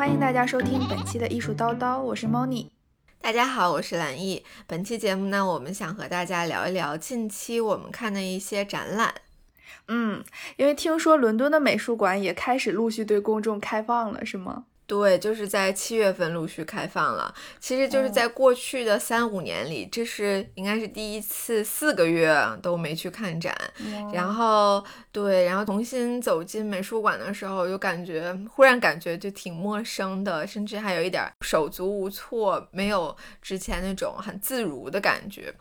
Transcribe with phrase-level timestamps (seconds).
[0.00, 2.70] 欢迎大家收听本期的艺术叨叨，我是 Moni。
[3.20, 4.42] 大家好，我是蓝毅。
[4.66, 9.12] 本期节目呢，我们想和大家聊一聊近期我们看的一些展览。
[9.88, 10.24] 嗯，
[10.56, 14.64] 因为听说伦敦的美术馆也开始陆续对公众开放了，是吗？
[14.90, 17.32] 对，就是在七月份陆续开放了。
[17.60, 23.56] 其实就是在过去的三五年里，这是应该是第一次四个月都没去看展。
[24.12, 35.54] 然后对，然后重新走进美术馆的时候，就感觉忽然感觉就挺陌生的，甚至还有一点手足无措，没有之前那种很自如的感觉。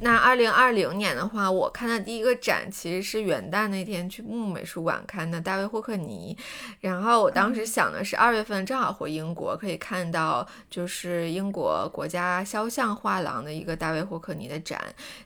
[0.00, 6.38] 那二零二零年的话，我看的第一个展其实是元旦那天去木美术馆看的大卫霍克尼。
[6.80, 14.80] 然后我当时想的是二月份正好回英国，可以看到就是英国国家肖像画廊的一个大卫霍克尼的展，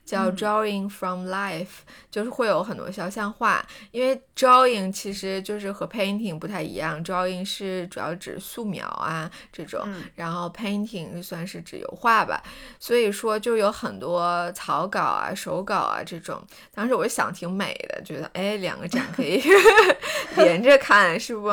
[0.07, 3.63] 叫 Drawing from Life，就是会有很多肖像画。
[3.91, 12.43] 因为 Drawing 其实就是和 Painting 不太一样，Drawing 是主要指素描啊这种，然后 Painting 算是指油画吧。
[12.81, 14.32] 所以说就有很多。
[14.33, 16.43] 呃草稿啊，手稿啊，这种，
[16.75, 19.43] 当时我就想挺美的，觉得哎，两个展可以
[20.37, 21.49] 连着看，是不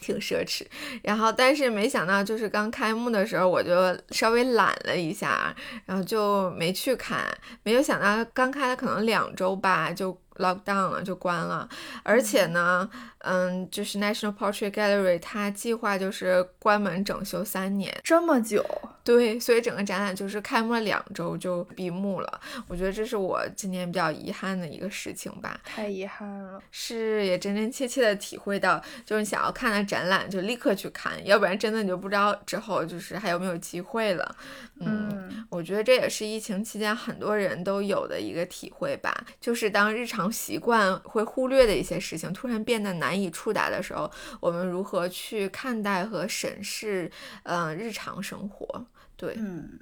[0.00, 0.66] 挺奢侈？
[1.04, 5.54] 然后，但是没想到，就是刚开幕的时候，我就稍微懒了一下，
[5.86, 7.20] 然后就没去看。
[7.62, 11.68] 没有想到，刚开了可能两周吧，就 lock down 了，就关了。
[12.02, 12.88] 而且呢，
[13.18, 18.64] 嗯，就是 National Portrait Gallery，它计划就是关门整修三年，这么久。
[19.04, 22.40] 对，所以整个展览就是开幕了两周就闭幕了。
[22.68, 25.60] 我觉得这是我今年比较遗憾的一个事情吧。
[25.64, 34.36] 太遗憾了，是也真真切切的体会到，就是想要看的展览就立刻去看，要不然真的你就不知道之后就是还有没有机会了。
[34.78, 47.10] 嗯，我觉得这也是疫情期间很多人都有的一个体会吧，就是当日常习惯会忽略的一些事情突然变得难以触达的时候，我们如何去看待和审视，
[47.44, 48.86] 嗯，日常生活。
[49.16, 49.78] 对，嗯，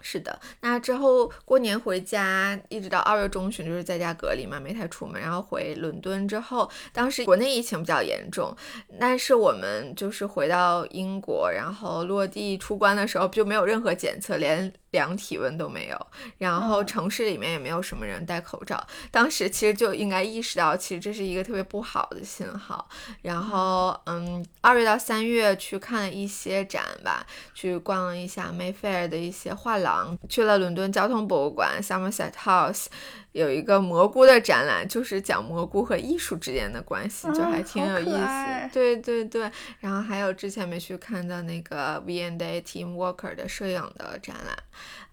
[0.00, 0.38] 是的。
[0.60, 5.20] 那之后过年回家，一直到二月中旬，就是在家隔离嘛，没太出门。
[5.20, 8.56] 然后回伦敦之后，当时国内疫情比较严重，
[8.98, 14.72] 但是我们就是回到英国，然后落地出关的时候就没有任何检测，连。
[14.90, 16.06] 量体温都没有，
[16.38, 18.82] 然后城市里面也没有什么人戴口罩。
[19.10, 22.88] 当时其实就应该意识到，其实这是一个特别不好的信号。
[23.22, 32.86] 然后，嗯，二月到三月去看了一些展吧，去逛了一下 Mayfair 的一些画廊，去了伦敦交通博物馆 Somerset House，
[33.32, 38.70] 有一个蘑菇的展览，就是讲蘑菇和艺术之间的关系，就还挺有意思。
[38.72, 39.50] 对对对，
[39.80, 44.56] 然后还有之前没去看的那个 V&A Team Walker 的摄影的展览。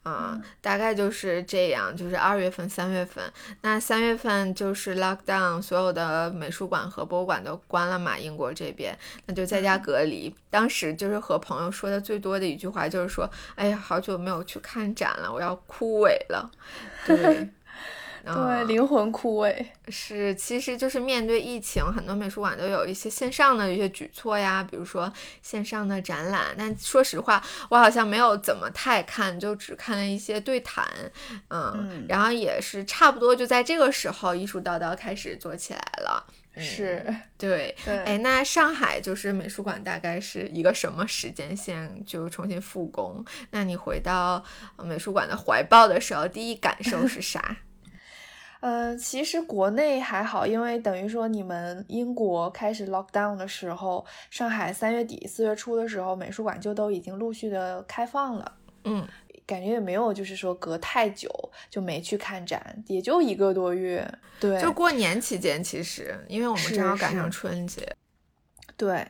[0.04, 3.24] 啊，大概就是这样，就是二月份、三月份。
[3.62, 8.96] 那三月份就是 lockdown，所有的美术馆和博物馆都关了嘛，英国这边，
[9.26, 10.32] 那就在家隔离。
[10.52, 13.28] 当时就是和朋友说的最多的一句话就是说
[13.58, 16.52] ：“哎呀，好久没有去看展了，我要枯萎了。”
[17.08, 17.50] 对。
[18.26, 25.12] 对，灵魂枯萎是，其实就是面对疫情，很多美术馆都有一些线上的一些举措呀，比如说
[25.44, 26.56] 线上的展览。
[26.58, 30.88] 但说实话，我好像没有怎么太看，就只看了一些对谈，
[31.50, 36.26] 嗯，然后也是差不多就在这个时候，艺术叨叨开始做起来了。
[36.58, 37.06] 是
[37.38, 43.24] 对，哎，那上海就是美术馆大概是一个什么时间线就重新复工？
[43.52, 44.42] 那你回到
[44.82, 47.58] 美术馆的怀抱的时候，第一感受是啥？
[48.66, 58.52] 呃，其实国内还好，因为等于说你们英国开始 lock down 的时候，上海三月底四月初的时候，美术馆就都已经陆续的开放了。
[58.86, 59.08] 嗯，
[59.46, 61.30] 感觉也没有就是说隔太久
[61.70, 64.04] 就没去看展，也就一个多月。
[64.40, 67.96] 对，就过年期间，其实因为我们正好赶上春节。
[68.76, 69.08] 对，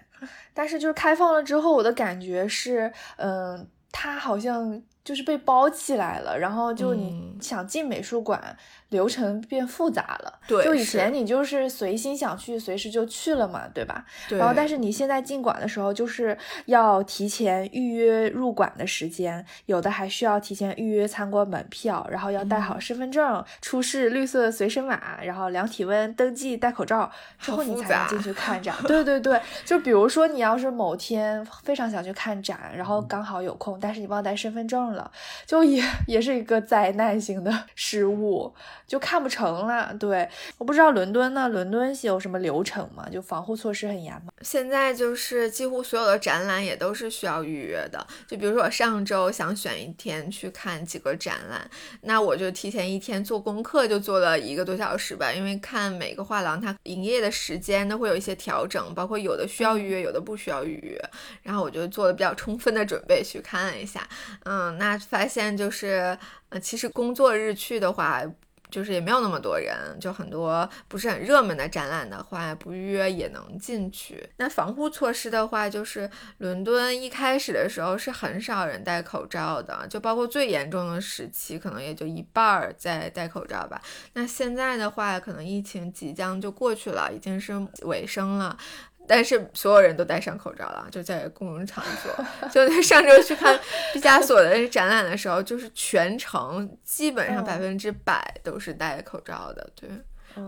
[0.54, 8.58] 但是就是开放了之后，我的感觉是，嗯，它好像就是被包起来了，然后就你想进美术馆。
[8.96, 14.06] 流程变复杂了，对，就以前你就是随心想去，随时就去了嘛，对吧？
[14.30, 14.40] 对。
[14.40, 16.38] 然后，但是你现在进馆的时候，就是
[16.68, 28.74] 要提前预约入馆的时间，有的还需要提前预约参观门票，然后要带好身份证，出示绿色随身码，然后量体温、登记、戴口罩之后，你才能进去看展。
[28.88, 35.12] 对对对，就比如说你要是某天非常想去看展，然后刚好有空，但是你忘带身份证了，
[35.46, 38.54] 就也 也是一个灾难性的失误，
[38.88, 39.94] 就看不成了。
[40.00, 40.28] 对，
[40.58, 43.08] 我不知道伦敦呢，伦敦有什么流程吗？
[43.12, 44.32] 就防护措施很严吗？
[44.42, 48.06] 现在就是几乎所有的展览也都是需要预约的。
[48.28, 51.70] 就比如说我上周想选一天去看几个展览，
[52.02, 61.00] 那我就提前一天做功课，就做了一个多小时吧，因为看每个画廊它营业的时间都会有一些调整，包括有的需要预约，有的不需要预约。
[61.42, 64.08] 然后我就做了比较充分的准备去看了一下，
[64.44, 66.18] 嗯，那发现就是，
[66.50, 68.22] 呃，其实工作日去的话。
[68.70, 74.30] 就是也没有那么多人，就很多不是很热门的展览的话，不预约也能进去。
[74.38, 76.10] 那防护措施的话，就是
[76.40, 83.82] 伦敦一开始的时候是很少人戴口罩的，就包括最严重的时期，可能也就一半儿在戴口罩吧。
[84.14, 87.54] 那现在的话，可能疫情即将就过去了，已经是
[87.84, 88.58] 尾声了。
[89.08, 92.50] 但是所有人都戴上口罩了，就在公共场所。
[92.50, 93.60] 就在上周去看
[93.94, 99.70] 毕加索的展览的时候，就是全程基本上百分之百都是戴口罩的。
[99.76, 99.90] 对。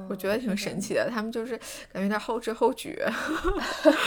[0.09, 3.05] 我觉得挺神奇的，他们就是感觉有点后知后觉。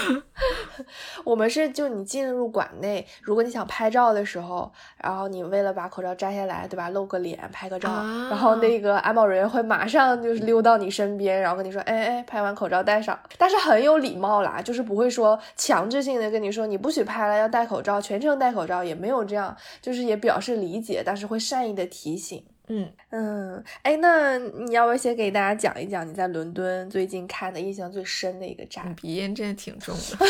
[1.25, 4.71] 我们是就你进入馆内，如果你想拍照的时候，
[5.03, 6.89] 然后你为了把口罩摘下来，对吧？
[6.91, 7.89] 露个脸拍个照，
[8.29, 22.45] 然后那个安保人员会马上就是溜到你身边，然后跟你说：“哎哎，拍完口罩戴上。”但是很有礼貌啦，就是不会说强制性的跟你说你不许拍了，要戴口罩，全程戴口罩，也没有这样，就是也表示理解，但是会善意的提醒。
[22.73, 28.95] 嗯嗯，哎，那你要不要先给大家讲一讲你在伦敦最近看的印象最深的一个展？
[28.95, 30.27] 鼻音真的挺重的，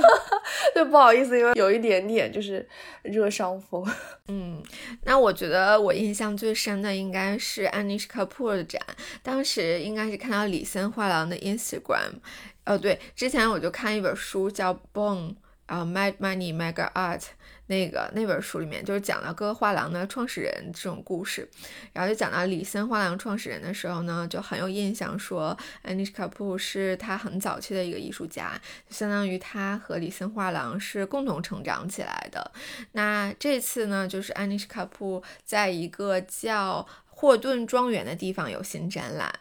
[0.72, 2.66] 对，不好意思，因为有一点点就是
[3.02, 3.86] 热伤风。
[4.28, 4.62] 嗯，
[5.04, 8.80] 那我觉得我印象最深的应该是 Anish Kapoor 的展，
[9.22, 12.14] 当时应该是看到李森画廊的 Instagram，
[12.64, 15.28] 哦对，之前我就看一本书叫《Bone》，
[15.66, 17.24] 然后 Mad Money Mega Art。
[17.72, 21.48] 那个那本书里面就是讲到各个画廊的创始人这种故事，
[21.94, 32.52] 然后就讲到李森画廊创始人的时候呢，就很有印象，说 Anish Kapoor 是他很早期的一个艺术家，就相当于他和李森画廊是共同成长起来的。
[32.92, 36.86] 那这次呢，就是 Anish Kapoor 在一个叫
[37.22, 39.32] 霍顿庄园的地方有新展览。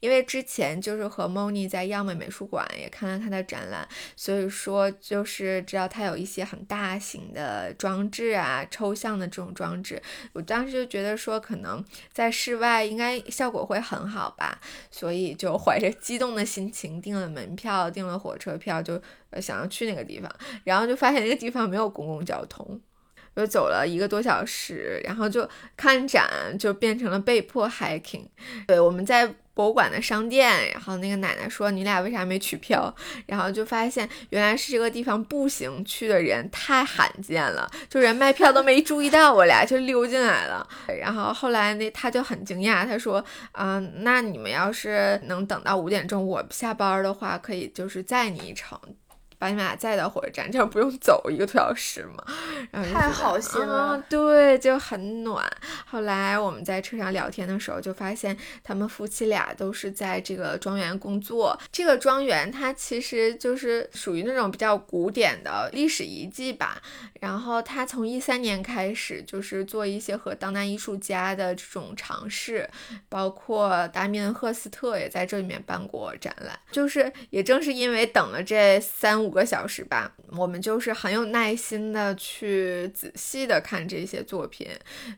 [0.00, 10.00] 因为之前就是和 Moni 在央美美术馆也看了他的展览，所以说就是知道他有一些很大型的装置啊，抽象的这种装置。
[10.32, 14.58] 我当时就觉得说，可能在室外应该效果会很好吧，
[14.90, 18.98] 所以就怀着激动的心情订了门票，订了火车票，就
[19.42, 20.30] 想要去那个地方。
[20.64, 22.80] 然后就发现那个地方没有公共交通，
[23.36, 26.28] 又走了一个多小时，然后就看展
[26.58, 28.26] 就变成了被迫 hiking。
[28.66, 29.34] 对，我们在。
[29.56, 32.94] 博物馆的商店，然后那个奶奶说：“你俩为啥没取票？”
[33.24, 40.68] 然后就发现原来是这个地方步行去的人太罕见了，就人卖票都没注意到我俩就溜进来了。
[41.00, 48.78] 然后后来那他就很惊讶，他说：“啊，那你们要是能等到五点钟我下班的话，可以就是载你一程。”
[49.38, 52.24] 把你们俩载到火车站，这样不用走一个多小时嘛？
[52.70, 55.44] 然后太好心了，对，就很暖。
[55.84, 61.58] 后来我们在车上聊天的时候，就发现他们夫妻俩都是在这个庄园工作。
[61.70, 66.80] 这个庄园它其实就是属于那种比较古典的历史遗迹吧。
[67.20, 72.68] 然后他从一三年开始，就是做一些和当代艺术家的这种尝试，
[73.08, 76.58] 包括达米恩·赫斯特也在这里面办过展览。
[76.70, 84.68] 就是也正是因为等了这三五个小时吧，我们就是很有耐心的去仔细的看这些作品。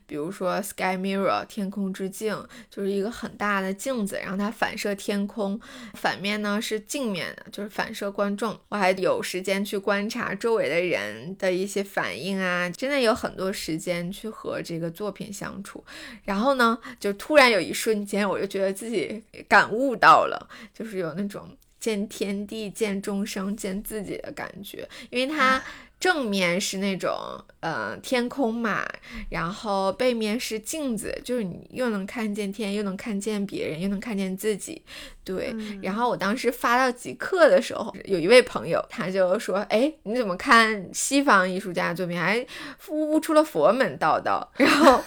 [0.07, 5.59] 比如说 Sky Mirror 天空之镜，就是一个很大的镜子，然后它反射天空，
[5.95, 8.57] 反面呢是镜面的，就是反射观众。
[8.69, 11.83] 我还有时间去观察周围的人的一些。
[11.89, 15.83] 反应啊，真的有很多时间去和这个作品相处，
[16.23, 25.63] 然后呢，就突然有一瞬间，我就觉得自己感悟到了，就是有那种见天地、见众生、见自己的感觉，因为他。
[25.99, 27.13] 正面是那种
[27.59, 28.87] 呃天空嘛，
[29.29, 34.81] 然后背面是镜子，就是你又能看见天，又能看见别人，又能看见自己。
[35.25, 35.53] 对，
[35.83, 42.43] 然后我当时发到极客的时候，有一位朋友他就说：“哎，你怎么看西方艺术家的作品，还
[42.87, 45.03] 悟出了佛门道道？” 然后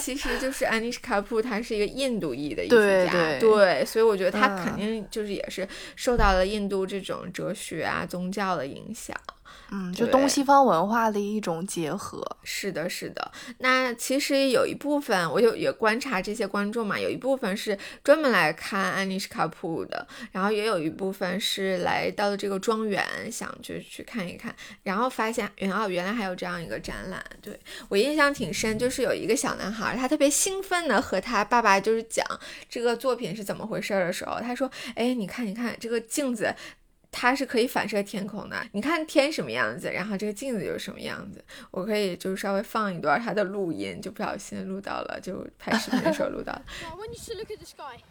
[0.00, 9.16] 其实就是安妮什卡普，他是一个印度裔的艺术家，对，所以我觉得他肯定就是也是受到了印度这种哲学啊宗教的影响。
[9.70, 12.22] 嗯，就东西方文化的一种结合。
[12.42, 13.32] 是的，是的。
[13.58, 27.24] 那其实有一部分，我有也观察这些观众嘛，有一部分是专门来看安妮什卡普的，然后也有一部分是来到了这个庄园，想就去看一看，然后发现原哦，原来还有这样一个展览。
[27.42, 32.24] 对我印象挺深，就是有一个小男孩，他特别兴奋的和他爸爸就是讲
[32.68, 36.54] 这个作品是怎么回事的时候，他说：“哎，你看，你看这个镜子。”
[37.18, 41.42] 它是可以反射天空的，你看天什么样子，然后这个镜子就是什么样子。
[41.70, 46.62] 我可以就是稍微放一段它的录音，就不小心录到了，就拍视频的时候录到了。
[46.84, 48.02] I want you to look at the sky.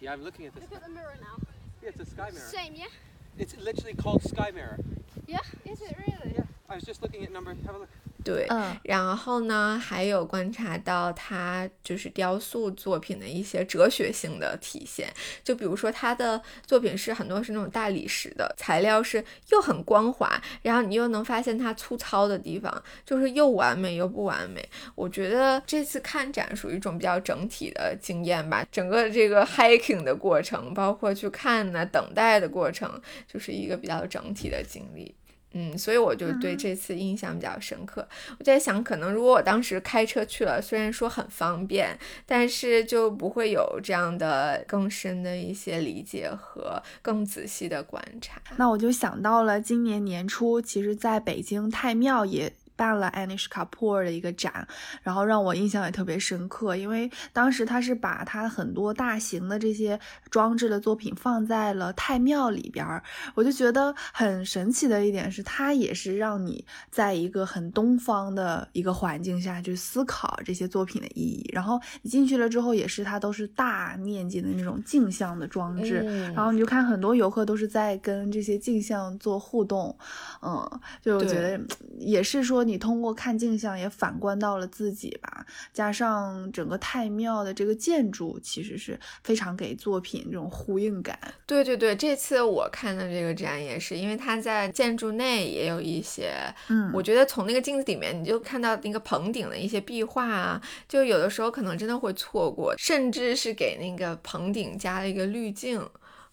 [0.00, 0.64] Yeah, I'm looking at this.
[0.64, 1.38] Look at the mirror now.
[1.80, 2.50] Yeah, it's a sky mirror.
[2.50, 2.90] Same, yeah?
[3.38, 4.80] It's literally called Sky Mirror.
[5.28, 5.38] Yeah?
[5.64, 6.34] Is it really?
[6.34, 7.54] Yeah, I was just looking at number.
[7.64, 7.88] Have a look.
[8.24, 15.12] 对，嗯然后呢，还有观察到他就是雕塑作品的一些哲学性的体现，
[15.44, 24.66] 就比如说他的作品是很多是那种大理石的材料，是又很光滑，然后你又能发现它粗糙的地方，就是又完美又不完美。
[24.94, 33.00] 我觉得这次看展属于一种比较整体的经验吧，整个这个 hiking 的过程，包括去看呢、等待的过程，
[33.30, 35.14] 就是一个比较整体的经历。
[35.54, 38.06] 嗯，所以我就对这次印象比较深刻。
[38.38, 48.42] 我在想，可能如果我当时开车去了，虽然说很方便，但是就不会有这样的更深的一些理解和更仔细的观察。
[48.56, 52.52] 那我就想到了今年年初，其实在北京太庙也。
[52.76, 54.66] 办了 Anish Kapoor 的一个展，
[55.02, 59.98] 然后让我印象也特别深刻，因为当时他是把他很多大型的这些
[60.30, 63.02] 装置的作品放在了太庙里边儿，
[63.34, 71.48] 我就觉得很神奇的一点是，它也是让你在一个很东方的一个环境下去思考这些作品的意义。
[71.52, 79.96] 然后你进去了之后，也是它都是大面积的那种镜像的装置，嗯然后你就看很多游客都是在跟这些镜像做互动，
[80.42, 81.60] 嗯，就我觉得
[81.98, 91.18] 也是说你通过看镜像也反观到了自己吧，加上整个太庙的这个建筑，其实是非常给作品这种呼应感。
[91.46, 96.32] 对对对，这次我看的这个展也是，因为它在建筑内也有一些，
[96.68, 105.86] 嗯我觉得从那个镜子里面你就看到那个棚顶的一些壁画啊，就有的时候可能真的会错过，甚至是给那个棚顶加了一个滤镜。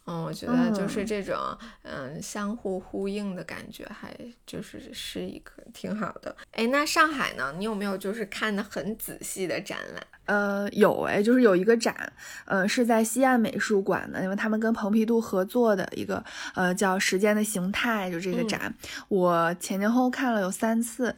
[0.05, 1.37] 嗯，我觉得就是嗯这种
[1.83, 4.15] 嗯相互呼应的感觉，还
[4.45, 6.35] 就是是一个挺好的。
[6.51, 7.53] 哎，那上海呢？
[7.57, 10.03] 你有没有就是看的很仔细的展览？
[10.25, 12.13] 呃，有哎，就是有一个展，
[12.45, 16.23] 呃，是在西岸美术馆的，因为他们跟蓬皮杜合作的一个，
[16.55, 18.75] 呃，叫《时间的形态》，就这个嗯展，
[19.07, 21.17] 我前前后后看了有三次。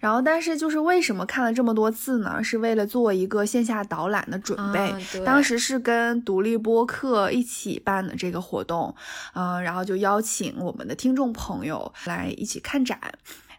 [0.00, 2.42] 然后，但是就是为什么看了这么多次呢？
[2.42, 4.90] 是为了做一个线下导览的准备。
[4.90, 8.94] 啊当时是跟独立播客一起办的这个活动，
[9.34, 12.98] 嗯、然后就邀请我们的听众朋友来一起看展。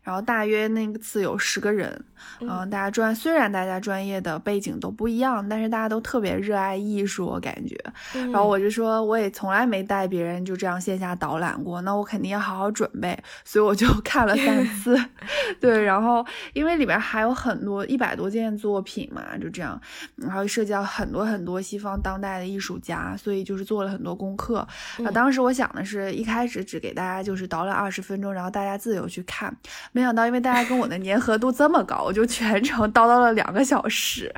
[0.05, 1.99] 然后大约那次有十个人，
[2.39, 7.75] 嗯、大家专虽然大家专业的背景都不一样，但是大家都特别热爱艺术，我感觉。
[8.13, 14.95] 嗯然后我就说，我也从来没带别人就这样线下导览过，那我肯定要好好准备，所以我就 看了三 次。
[15.59, 19.81] 对，然后因为里边还有很多一百多件作品嘛，就这样，
[20.15, 24.59] 然后涉及到很多很多西方当代的艺术家，所以就是做了很多功课。
[25.03, 29.55] 啊，当时我想的是一开始只给大家就是导览二十分钟，然后大家自由去看，
[29.95, 34.29] 没想到因为大家跟我的粘合度这么高，我就全程叨叨了两个小时。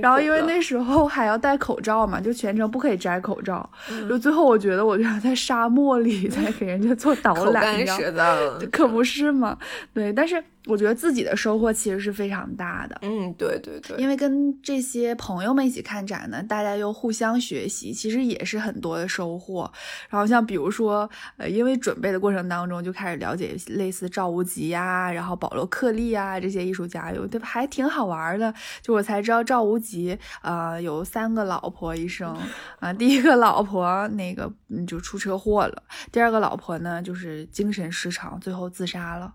[0.00, 3.68] 然后因为那时候还要戴口罩嘛，就全程不可以摘口罩。
[3.90, 8.36] 嗯就最后我觉得我就像在沙漠里在给人家做导览，你干知道
[8.70, 9.58] 可不是嘛？
[9.92, 12.98] 对，但是我觉得自己的收获其实是非常大的。
[13.02, 19.70] 嗯，对对对，因为跟这些朋友们一起看展呢，大家又互相学习，其实也是很多的收获。
[20.08, 28.52] 然后像比如说，呃，因为准备的过程当中就开始了解类似赵无极呀、然后保罗克利啊这些艺术家，有的还挺好玩的。
[28.80, 32.34] 就我才知道赵无极，呃，有三个老婆一生
[32.80, 39.34] 啊、 第一个老婆那个嗯就出车祸了，第二个老婆呢就是精神失常，最后自杀了。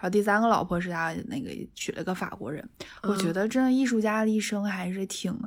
[0.00, 2.66] 然后第三个老婆是他那个娶了个法国人，
[3.02, 5.38] 我觉得真的艺术家的一生还是挺，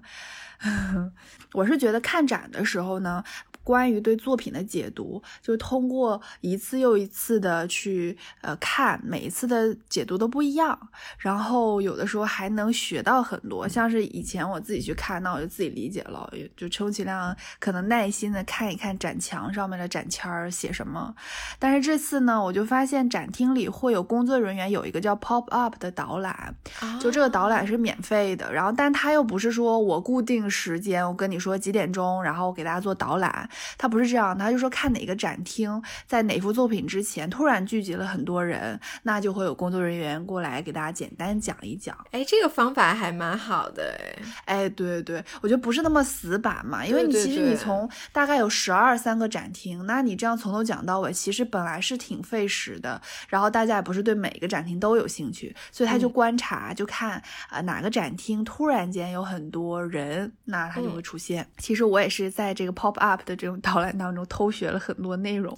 [1.54, 3.24] 我是觉得看展的时候呢，
[3.64, 10.78] 关于对作品的解读，就通过一次又一次的去呃看，每一次的解读都不一样，
[11.20, 13.68] 然后有的时候还能学到很多。
[13.68, 21.14] 像是以前我自己去看，那我就自己理解了，就充其量可能耐心的看一看展墙上面的展签儿写什么。
[21.60, 26.56] 但是这次呢，我就发现展厅里会有工作人员有一个叫 pop up 的导览，
[27.00, 41.98] 就这个导览是免费的，然后但它又不是说我固定时间，我跟你说几点钟，然后我给大家做导览，他不是这样，他就说看哪个展厅在哪幅作品之前突然聚集了很多人，那就会有工作人员过来给大家简单讲一讲。
[42.12, 44.24] 哎，这个方法还蛮好的哎。
[44.46, 53.02] 哎，对对，我觉得不是那么死板嘛，因为你其实你从大概有十二三个展厅，那你这样从头讲到尾，其实本来是挺费时的。
[53.28, 61.48] 然后大家也不是对每个展厅都有兴趣，所以他就嗯观察，就看啊、呃哪个展厅突然间有很多人，那它就嗯会出现。
[61.58, 65.58] 其实我也是在这个 pop up 的这种导览当中偷学了很多内容。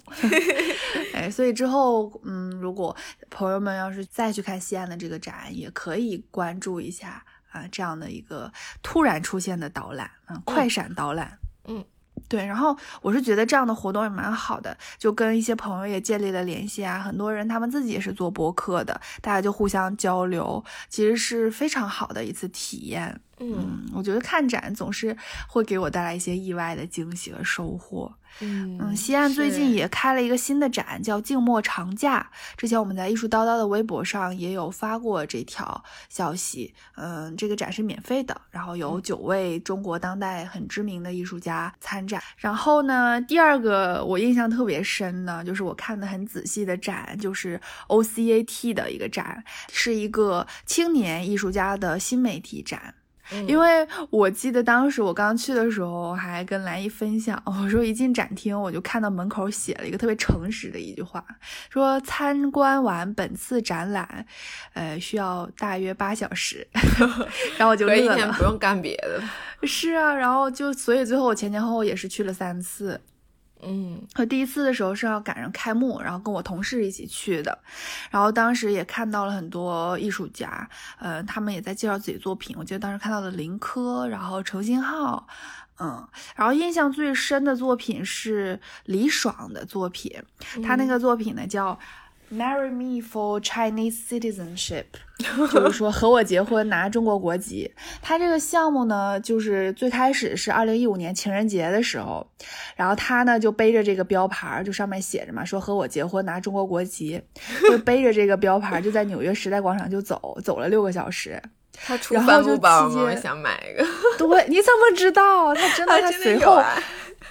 [1.14, 2.94] 哎，所以之后，嗯，如果
[3.30, 8.52] 朋友们要是再去看西安的这个展，也可以关注一下啊、这样的一个
[8.82, 11.84] 突然出现的导览，嗯，快闪导览，嗯。
[12.28, 16.98] 对，然后我是觉得这样的活动也蛮好的，就跟一些朋友也建立了联系啊。
[16.98, 23.20] 很多人他们自己也是做播客的，大家就互相交流，其实是非常好的一次体验。
[23.38, 25.16] 嗯嗯，我觉得看展总是
[25.48, 28.12] 会给我带来一些意外的惊喜和收获。
[28.40, 32.30] 嗯嗯，西岸最近也开了一个新的展，叫静默长假。
[32.54, 36.74] 之前我们在艺术叨叨的微博上也有发过这条消息。
[36.96, 42.22] 嗯，这个展是免费的，然后有九位中国当代很知名的艺术家参展。
[42.36, 52.94] 然后呢，第二个我印象特别深呢，就是我看的很仔细的展，就是 OCAT 的一个展，是一个青年艺术家的新媒体展。
[53.46, 61.24] 因为我记得当时我刚去的时候，还跟兰姨分享， 我说一进展厅，我就看到门口写了一个特别诚实的一句话，
[61.70, 64.26] 说参观完本次展览，
[64.74, 66.66] 呃，需要大约八小时，
[67.58, 69.22] 然后我就乐了不用干别的。
[69.66, 73.00] 是啊，然后就所以最后我前前后后也是去了三次。
[73.62, 77.58] 嗯我第一次的时候是要赶上开幕，然后跟我同事一起去的，
[78.10, 82.54] 然后当时也看到了很多艺术家，呃，他们也在介绍自己作品。
[82.58, 85.26] 我记得当时看到了林科，然后程新浩，
[85.78, 90.12] 嗯，然后印象最深的作品是李爽的作品，
[90.62, 91.78] 他那个作品呢叫。
[92.28, 94.84] Marry me for Chinese citizenship，
[95.52, 97.72] 就是说和我结婚拿中国国籍。
[98.02, 102.26] 他这个项目呢，就是最开始是二零一五年情人节的时候，
[102.74, 107.22] 然后他呢就背着这个标牌儿，就上面写着嘛，说和我结婚拿中国国籍，
[107.70, 111.40] 就背着这个标牌儿就在纽约时代广场就走，走了六个小时。
[111.86, 113.14] 他出帆布包吗？
[113.14, 113.86] 想买一个。
[114.16, 115.54] 对，你怎么知道？
[115.54, 116.60] 他真的， 他他随后，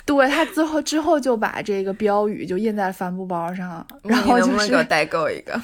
[0.06, 5.60] 对他之后之后就把这个标语就印在帆布包上，然后就是能不能给我是代购一个？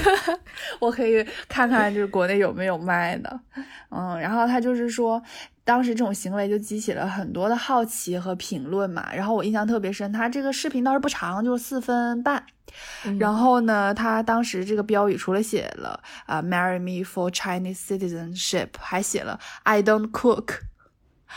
[0.80, 3.40] 我可以看看就是国内有没有卖的，
[3.90, 5.22] 嗯，然后他就是说。
[5.66, 12.40] 当时这种行为就激起了很多的好奇和评论嘛，然后我印象特别深，他这个视频倒是不长，就是四分半，
[13.04, 20.60] 嗯然后呢，他当时这个标语除了写了啊、marry me for Chinese citizenship，还写了 I don't cook。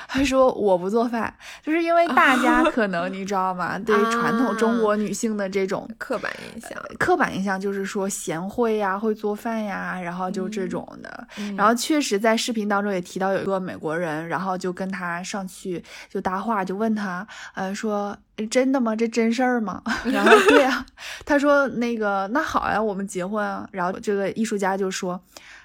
[0.08, 3.78] 他说我不做饭，就是因为大家 可能你知道吗？
[3.80, 6.72] 对传统中国女性的这种刻板印象。
[6.98, 11.28] 刻板印象，就是说贤惠呀、会做饭呀，然后就这种的。
[11.38, 18.16] 嗯然后确实在视频当中也提到有一个美国人，然后就跟他上去就搭话，就问他，呃，说
[18.50, 18.96] 真的吗？
[18.96, 19.82] 这真事儿吗？
[20.06, 20.86] 然后对啊，
[21.26, 23.68] 他说那个那好呀，我们结婚啊。
[23.72, 25.22] 然后这个艺术家就说，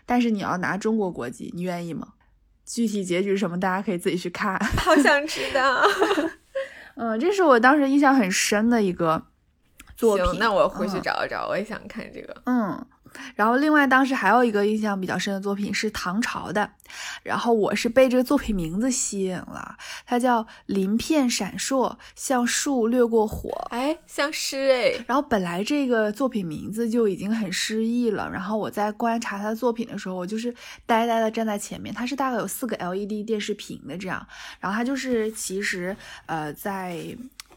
[0.06, 2.08] 但是你要拿中国国籍，你愿意吗？
[2.64, 4.58] 具体结局是什么，大家可以自己去看。
[4.78, 5.82] 好想知道。
[6.96, 9.20] 嗯，这是我当时印象很深的一个
[9.96, 10.24] 作品。
[10.26, 12.34] 行，那我回去嗯找一找，我也想看这个。
[12.46, 12.86] 嗯，
[13.34, 16.70] 然后另外当时还有一个印象比较深的作品是唐朝的，
[17.22, 23.50] 然后我是被这个作品名字吸引了，它叫《鳞片闪烁，像树掠过火》。
[23.70, 25.04] 哎，像诗哎。
[25.06, 30.54] 然后本来这个作品名字就已经很诗意了，然后我在观察他的作品的时候，我就是
[30.86, 31.94] 呆呆的站在前面。
[31.94, 34.26] 它是大概有四个 LED 电视屏的这样，
[34.60, 35.96] 然后它就是其实
[36.26, 36.96] 呃在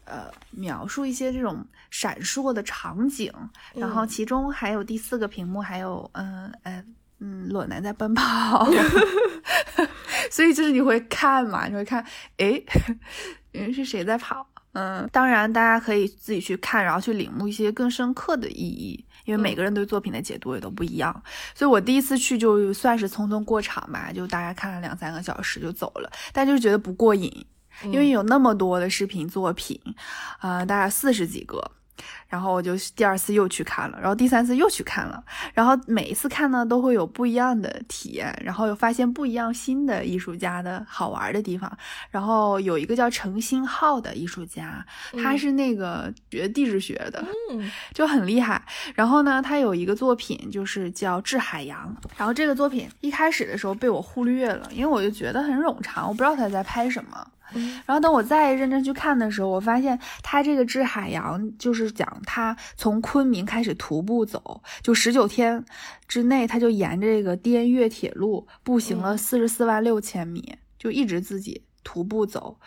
[0.08, 3.32] 呃描述一些这种闪烁的场景，
[3.74, 6.84] 然后其中还有第四个屏幕还有嗯呃
[7.20, 8.66] 嗯裸男在奔跑，
[10.30, 12.04] 所以就是你会看嘛，你会看
[12.38, 12.64] 诶，
[13.54, 14.46] 嗯是谁在跑？
[14.72, 21.22] 嗯，当然，大家可以自己去看，然后去领悟一些更深刻的意义，因为每个人对作品的解读也都不一样。
[21.54, 27.44] 所以我第一次去就算是匆匆过场吧，就大概看了两三个小时就走了，但就是觉得不过瘾，
[27.84, 29.80] 因为有那么多的视频作品，
[30.40, 31.70] 呃，大概四十几个。
[32.28, 35.22] 然后我就第二次又去看了，然后第三次又去看了，
[35.54, 41.70] 然后每一次看呢都会有不一样的体验，然后又发现不一样新的艺术家的好玩的地方。
[42.10, 44.84] 然后有一个叫程新浩的艺术家，
[45.22, 48.62] 他是那个学地质学的，嗯就很厉害。
[48.94, 57.26] 然后呢，他有一个作品就是叫《致海洋》，然后这个作品一开始的时候被我忽略了，因为我就觉得很冗长，我不知道他在拍什么。
[57.86, 65.64] 然后等我再认真去看的时候，我发现他这个《致海洋》就是讲他从昆明开始徒步走，就十九天
[66.06, 72.58] 之内，他就沿着这个滇越铁路步行了四十四万六千米，就一直自己徒步走。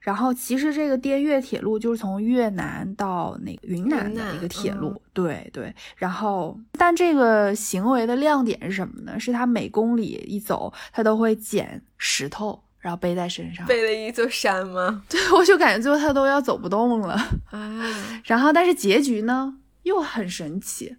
[0.00, 5.74] 然后其实这个滇越铁路就是从越南到那个云南的一个铁路，对对。
[5.96, 9.18] 然后，但这个行为的亮点是什么呢？
[9.18, 13.66] 是他每公里一走，他都会捡石头，然后背在身上。
[13.66, 15.02] 背了一座山吗？
[15.10, 17.14] 对，我就感觉最后他都要走不动了。
[17.50, 17.84] 啊，
[18.22, 20.96] 然后，但是结局呢又很神奇，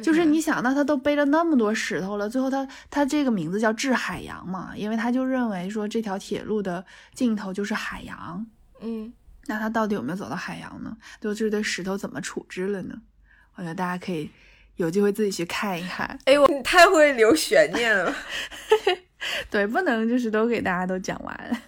[0.00, 8.46] 就是你想到他都背了那么多石头了，最后他他这个名字叫致海洋嘛，因为他就认为说这条铁路的尽头就是海洋。
[8.80, 9.12] 嗯，
[9.46, 10.96] 那他到底有没有走到海洋呢？
[11.20, 12.94] 就这堆石头怎么处置了呢？
[13.56, 14.30] 我觉得大家可以
[14.76, 16.16] 有机会自己去看一看。
[16.26, 18.14] 哎，我你太会留悬念了。
[19.50, 21.62] 对，不能就是都给大家都讲完。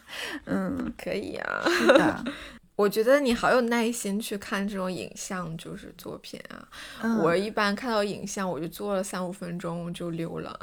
[0.45, 1.63] 嗯，可以啊。
[1.67, 2.25] 是的，
[2.77, 6.67] 我觉得你好有耐心去看这种影像就是作品啊。
[7.03, 10.59] 嗯我一般看到影像，我就坐了三五分钟就溜了。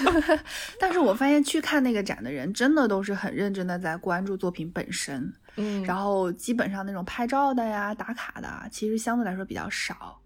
[0.78, 10.19] 但是我发现去看那个展的人，真的都是很认真的在关注作品本身，嗯然后基本上那种拍照的呀、打卡的啊，其实相对来说比较少，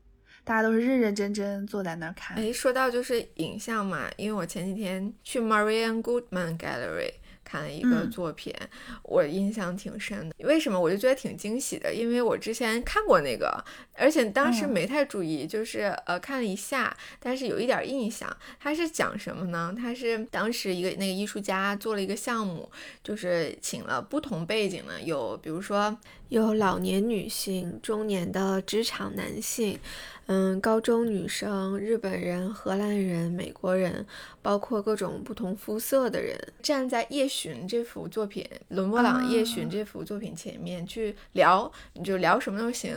[0.44, 2.36] 大家都是认认真真坐在那儿看。
[2.36, 8.54] 哎，说到就是影像嘛，因为我前几天去 Marianne Goodman Gallery 看了一个嗯作品，
[9.02, 10.34] 我印象挺深的。
[10.40, 10.78] 为什么？
[10.78, 13.62] 我就觉得挺惊喜的，因为我之前看过那个，
[13.94, 18.34] 而且当时嗯没太注意，就是呃看了一下，但是有一点印象。
[18.58, 19.74] 它是讲什么呢？
[19.76, 22.70] 它是当时一个那个艺术家做了一个项目，
[23.02, 25.96] 就是请了不同背景的，有比如说
[26.28, 29.78] 有老年女性、中年的职场男性。
[30.26, 34.06] 嗯，高中女生、日本人、荷兰人、美国人，
[34.40, 42.96] 包括各种不同肤色的人，站在《夜巡》这幅作品，伦勃朗《夜巡》啊这幅作品前面去聊，你就聊什么都行，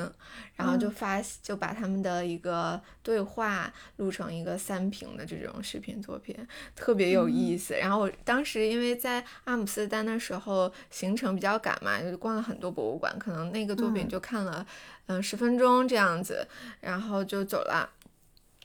[0.56, 6.34] 然后就嗯发就把他们的一个对话录成一个三屏的这种视频作品，
[6.78, 7.74] 特别有意思。
[7.74, 14.66] 然后我当时因为在阿姆斯特丹的时候行程比较赶嘛，就逛了很多博物馆，可能那个作品嗯就看了
[15.08, 16.48] 嗯十分钟这样子，
[16.82, 17.90] 然后就走了。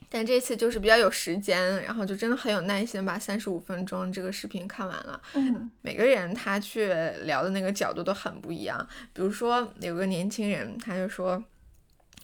[0.09, 5.19] 但这次就是比较有时间，然后就真的很有耐心，把三十五分钟这个视频看完了。
[5.33, 8.87] 嗯每个人他去聊的那个角度都很不一样。
[9.15, 11.43] 比如说有个年轻人，他就说：“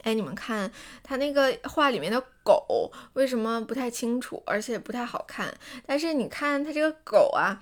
[0.04, 0.70] 哎，你们看
[1.02, 5.54] 他那个画里面的狗为什么不太清楚，而且不太好看？
[5.86, 7.58] 但是你看他这个狗啊。”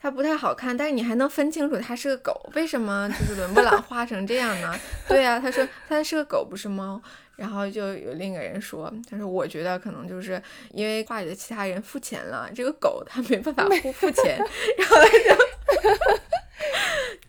[0.00, 4.72] 它不太好看，但是你还能分清楚它是个狗，为什么就是伦勃朗画成这样呢？
[5.08, 7.00] 对呀、他说它是个狗，不是猫。
[7.34, 14.36] 然后就有另一个人说，他说我觉得可能就是因为画里的其他人付钱了，这个狗它没办法不付钱，
[14.76, 15.38] 然后他就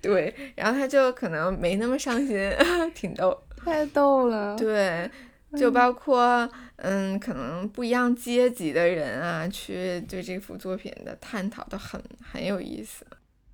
[0.13, 2.51] 对，然后他就可能没那么上心，
[2.95, 3.39] 挺逗。
[3.63, 4.55] 太逗了。
[4.55, 5.07] 对，
[5.57, 13.05] 就包括嗯，可能不一样阶级的人啊，去对这幅作品的探讨都很很有意思。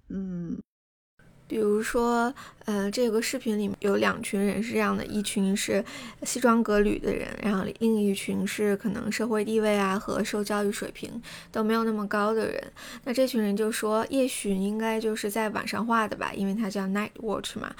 [0.10, 0.58] 嗯
[1.47, 2.34] 比如说，
[2.65, 5.86] 呃，这个视频里面有两群人是这样的，一群是
[6.23, 12.73] 西装革履的人，然后另一群是可能社会地位啊和受教育水平都没有那么高的人。
[13.03, 17.71] 那这群人就说，夜巡应该就是在晚上画的吧，因为它叫 night watch 嘛。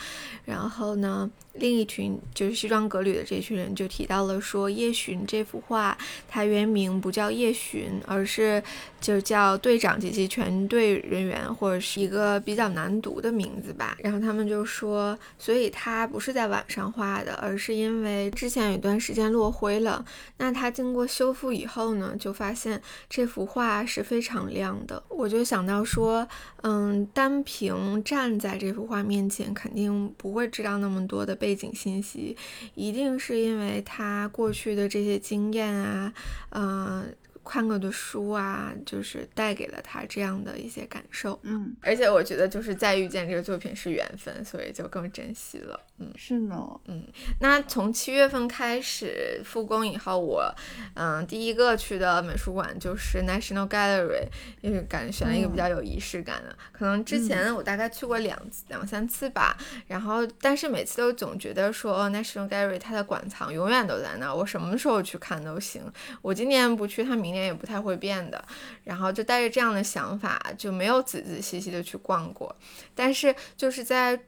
[0.44, 8.62] 然后呢，另一群就是西装革履的这群人就提到了说，夜巡这幅画它原名不叫夜巡，而是
[9.00, 13.98] 就叫队长及其全队人员，或者是一个比较难读的名字吧。
[14.00, 20.04] 然后他们就说，所以它不是在晚上画的，而是因为之前有一段时间落灰了。
[20.38, 25.02] 那它经过修复以后呢，就发现这幅画是非常亮的。
[25.08, 26.28] 我就想到说，
[26.64, 32.36] 嗯，单凭站在这幅画面前，肯定不会知道那么多的背景信息，
[32.74, 36.12] 一定是因为他过去的这些经验啊，
[36.50, 37.16] 嗯、
[37.48, 41.40] 看过的书啊，就是带给了他这样的一些感受。
[41.44, 45.80] 嗯，而且我觉得就是再遇见这个作品是缘分，所以就更珍惜了。
[46.00, 46.68] 嗯，是呢。
[46.88, 47.06] 嗯
[47.40, 50.54] 那从七月份开始复工以后，我
[50.96, 54.28] 嗯第一个去的美术馆就是 National Gallery，
[54.62, 56.56] 因为感觉选了一个比较有仪式感的。
[56.72, 59.56] 可能之前我大概去过两次两三次吧，
[59.88, 65.82] 然后但是每次都总觉得说哦 National Gallery 它的馆藏永远都在那儿，我什么时候去看都行。
[66.22, 68.44] 我今年不去，它明年也不太会变的。
[68.84, 72.56] 然后就带着这样的想法，就没有仔仔细细的去逛过。
[72.96, 74.20] 但是就是在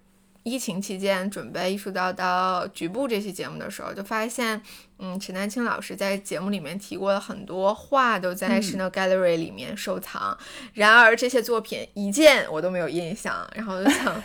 [0.43, 4.61] 疫情期间准备艺术叨叨局部这期节目的时候，就发现，
[4.97, 10.37] 嗯，陈丹青老师在节目里面提过的很多画都在 National Gallery 里面收藏，
[10.73, 14.23] 然而这些作品一件我都没有印象，然后就想。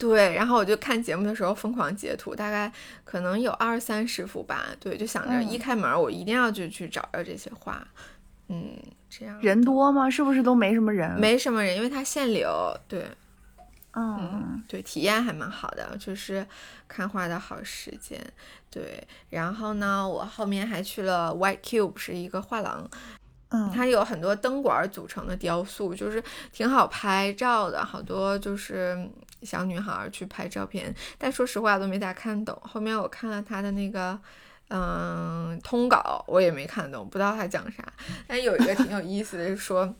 [0.00, 2.72] 对，然后我就看节目的时候疯狂截图，大概
[3.04, 4.68] 可能有二三十幅吧。
[4.80, 7.86] 对，就想着一开门我一定要就去找着这些画。
[8.48, 8.74] 嗯，
[9.10, 10.08] 这样人多吗？
[10.08, 11.20] 是不是都没什么人？
[11.20, 12.74] 没什么人，因为它限流。
[12.88, 13.06] 对，
[13.92, 16.46] 嗯，对，体验还蛮好的，就是
[16.88, 18.18] 看画的好时间。
[18.70, 22.88] 对，然后呢，我后面还去了 White Cube，是一个画廊。
[23.50, 28.96] 嗯，它有很多灯管组成的雕塑，就是挺好拍照的，好多就是
[29.42, 30.94] 小女孩去拍照片。
[31.18, 32.56] 但说实话都没咋看懂。
[32.62, 34.18] 后面我看了她的那个，
[34.68, 37.82] 嗯，通稿，我也没看懂，不知道他讲啥。
[38.26, 39.94] 但有一个挺有意思的，是说。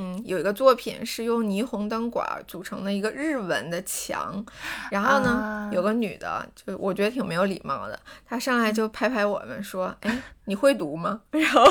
[0.00, 4.44] 嗯，有一个作品是用霓虹灯管组成的一个日文的墙，
[4.92, 11.64] 然后呢，有个女的，就我觉得挺没有礼貌的，她上来就拍拍我们说：“哎，你会读吗？” 然后，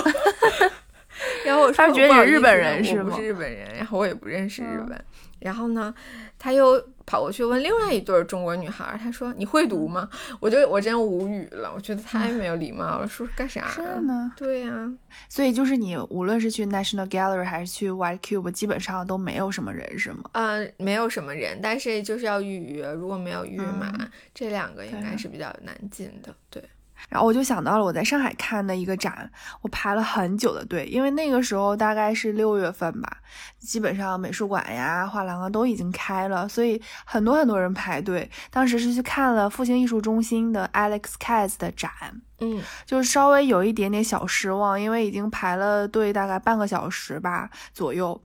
[1.45, 5.05] 然后我说：“她觉得你日本人是吗？”不是日本人，然后我也不认识日文，
[5.39, 5.93] 然后呢，
[6.37, 6.83] 他又。
[7.09, 10.09] 跑过去问另外一对中国女孩，他说：“你会读吗？”
[10.41, 13.65] 我就我真无语了，我觉得太没有礼貌了，说干啥？
[13.69, 14.91] 是呢，对呀。
[15.29, 20.23] 所以就是你无论是去 National Gallery 还是去 White Cube，基本上都没有什么人，是吗？
[20.33, 23.93] 嗯，没有什么人，但是就是要预约，如果没有预码，
[24.33, 26.35] 这两个应该是比较难进的。
[26.49, 26.61] 对。
[27.09, 29.29] 然后我就想到了我在上海看的一个展，
[29.61, 33.17] 我排了很久的队，因为那个时候大概是六月份吧，
[33.59, 38.29] 基本上美术馆呀、画廊啊都已经开了，所以很多很多人排队。
[38.49, 41.91] 当时是去看了复兴艺术中心的 Alex Katz 的展，
[42.39, 48.21] 嗯，就是稍微有一点点小失望，因为已经排了队大概半个小时吧左右，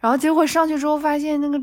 [0.00, 1.62] 然后结果上去之后发现那个。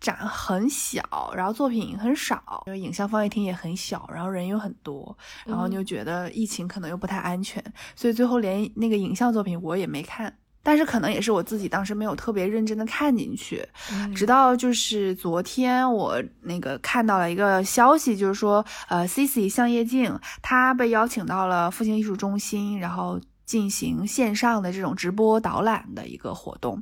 [0.00, 1.02] 展很小，
[1.36, 7.62] 然后作品很少，就影像放映厅也很小，然后人又很多，然后就觉得疫情可能又不太安全，
[7.94, 10.34] 所以最后连那个影像作品我也没看。
[10.62, 13.66] 但是可能也是我自己当时没有特别认真的看进去，
[14.14, 23.20] 直到就是昨天我那个看到了一个消息，就是说呃，Cici 向叶静她被邀请到了复兴艺术中心，然后。
[23.50, 26.80] 进行线上的这种直播导览的一个活动，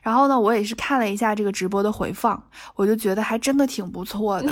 [0.00, 2.42] 然后呢，我也是看了一下这个直播的回放，
[2.74, 4.50] 我就觉得还真的挺不错的。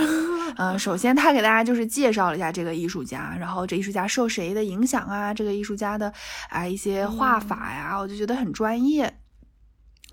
[0.57, 5.33] 嗯， 首先他给大家就是介绍了一下这个艺术家，然后这艺术家受谁的影响啊？
[5.33, 6.13] 这个艺术家的
[6.51, 9.11] 啊一些画法呀，我就觉得很专业。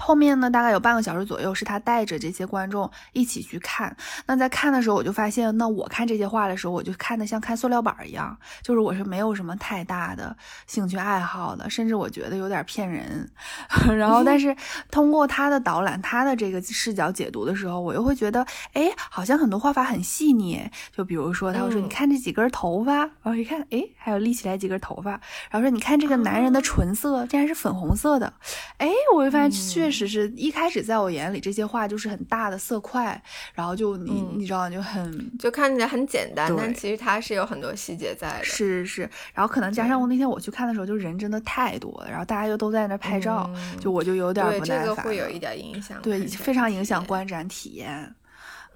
[0.04, 3.96] 后面呢，大概有半个小时左右，是他带着这些观众一起去看。
[4.26, 10.36] 那在看的时候，我就发现，那我看这些画的时候，我就看的像看塑料板一样，就是我是没有什么太大的
[10.66, 13.30] 兴趣爱好的，甚至我觉得有点骗人。
[13.96, 14.54] 然后，但是
[14.90, 20.68] 通过他的导览，他的这个视角解读的时候，我又会觉得，哎，好像很多画法很细腻。
[20.94, 25.12] 就比如说，他会说，你看这几根头发，然后一看，哎，还有立起来几根头发。
[25.50, 28.32] 然后说，你看这个男人的唇色，竟然是粉红色的。
[28.78, 29.52] 哎，我就发现。
[29.72, 33.22] 确实是一开始在我眼里，这些画就是很大的色块，
[33.54, 38.44] 然后就你你知道就很就看起来很简单，但其实它是有很多细节在的。
[38.44, 44.66] 是是是，然后可能加上我那天我去看的时候，就人真的太多了，然后大家又都在那拍照，就我就有点不耐烦。
[44.66, 48.14] 这个会有一点影响，对，非常影响观展体验。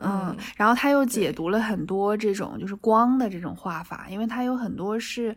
[0.00, 5.34] 嗯，然后他又解读了很多这种就是光的这种画法，因为它有很多是。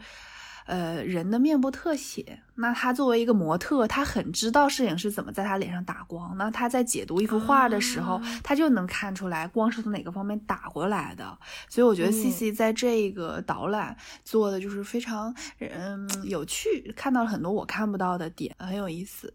[0.70, 6.38] 呃，人的面部特写，那他作为一个模特，他很知道摄影师怎么在他脸上打光。
[6.38, 11.36] 那他在解读一幅画的时候，他就能看出来光是从哪个方面打过来的。
[11.68, 19.34] 所以我觉得 C C 在这个导览做的就是非常嗯有趣，看到了很多我看不到的点，很有意思。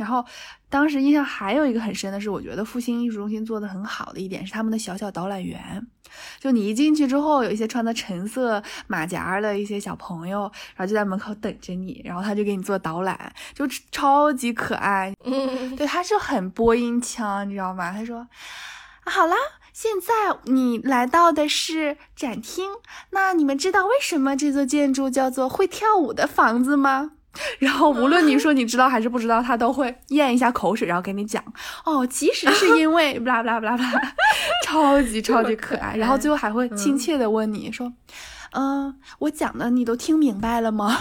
[0.00, 0.24] 然后，
[0.70, 5.86] 当时印象还有一个很深的是，我觉得复兴艺术中心做的很好的一点是他们的小小导览员。
[6.40, 15.12] 就你一进去之后，有一些穿的橙色马甲的一些小朋友，然后就在门口等着你，然后他就给你做导览，就超级可爱。
[15.24, 17.92] 嗯，对，他是很播音腔，你知道吗？
[17.92, 18.26] 他说
[19.04, 19.36] ：“好啦，
[19.72, 22.70] 现在你来到的是展厅，
[23.10, 27.12] 那你们知道为什么这座建筑叫做会跳舞的房子吗？”
[27.60, 31.42] 然后无论你说你知道还是不知道，他都会咽一下口水，然后给你讲。
[31.84, 34.14] 哦，其实是因为不啦不啦不啦不啦，
[34.66, 35.96] 超级超级可爱。
[35.96, 37.92] 然后最后还会亲切的问你说
[38.52, 40.96] ：“嗯，我讲的你都听明白了吗？”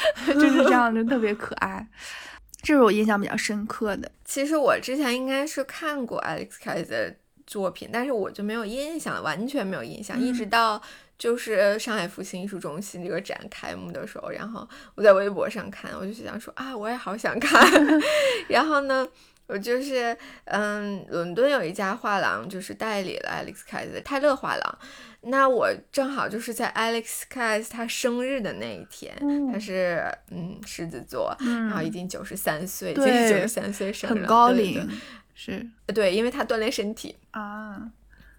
[0.26, 1.86] 就是这样，就特别可爱。
[2.62, 4.10] 这是我印象比较深刻的。
[4.24, 7.14] 其实我之前应该是看过 Alex Kay 的
[7.46, 10.80] 作品，但是我就没有印象，完全没有印象，一直到。
[11.20, 17.62] 就是上海复兴艺术中心这个展开幕的时候，然后我在微博上看，我就想说啊，我也好想看。
[18.48, 19.06] 然后呢，
[19.46, 24.78] 我就是，嗯，伦敦有一家画廊，就是代理了 Alex Keys 的泰勒画廊。
[25.24, 29.14] 那我正好就是在 Alex Keys 他生日的那一天，
[29.52, 34.88] 他是嗯狮子座，然后已经九十三岁，今年九十三岁生日，很高对龄，
[35.34, 35.68] 是。
[35.84, 37.90] 对对，因为他锻炼身体，啊，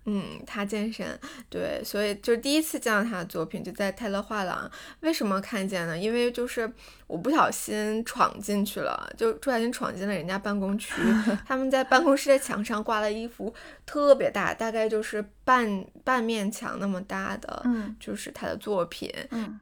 [0.05, 4.69] 嗯，他健身，对，所以就第一次见到他的作品就在泰勒画廊。
[5.01, 5.97] 为什么看见呢？
[5.97, 6.71] 因为就是
[7.05, 10.93] 我不小心闯进去了，就不小心闯进了人家办公区。
[11.45, 13.53] 他们在办公室的墙上挂了一幅
[13.85, 19.11] 特别大，大概就是半半面墙那么大的，嗯就是他的作品。
[19.29, 19.59] 嗯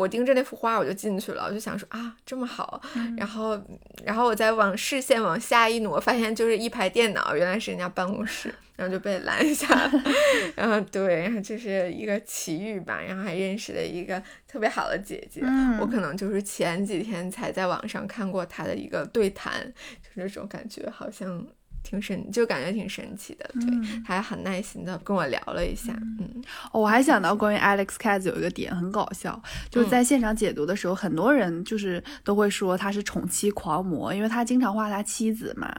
[0.00, 2.80] 我盯着那幅画，我就进去了，我就想说啊，这么好。
[2.94, 3.60] 嗯然后，
[4.04, 9.92] 然后我再往视线往下一挪，发现就是一排电脑，原来是人家办公室，然后就被拦下了。
[10.56, 15.42] 然后对，然后这是一个奇遇吧，然后还认识了一个特别好的姐姐。
[15.44, 19.70] 嗯我可能就是前几天才在网上看过她的一个对谈，
[20.16, 21.46] 就这种感觉好像
[21.90, 23.50] 挺神，就感觉挺神奇的。
[23.54, 35.74] 对，嗯还很耐心的跟我聊了一下，嗯哦我还想到关于 Alex Katz 有一个点很搞笑，就是在现场解读的时候，很多人就是都会说他是宠妻狂魔，因为他经常画他妻子嘛。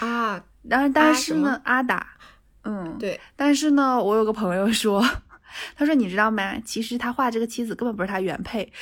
[0.00, 2.06] 啊，然后但是呢，阿达，
[2.64, 5.06] 嗯，对，但是呢，我有个朋友说，
[5.76, 6.58] 他说你知道吗？
[6.64, 8.72] 其实他画这个妻子根本不是他原配。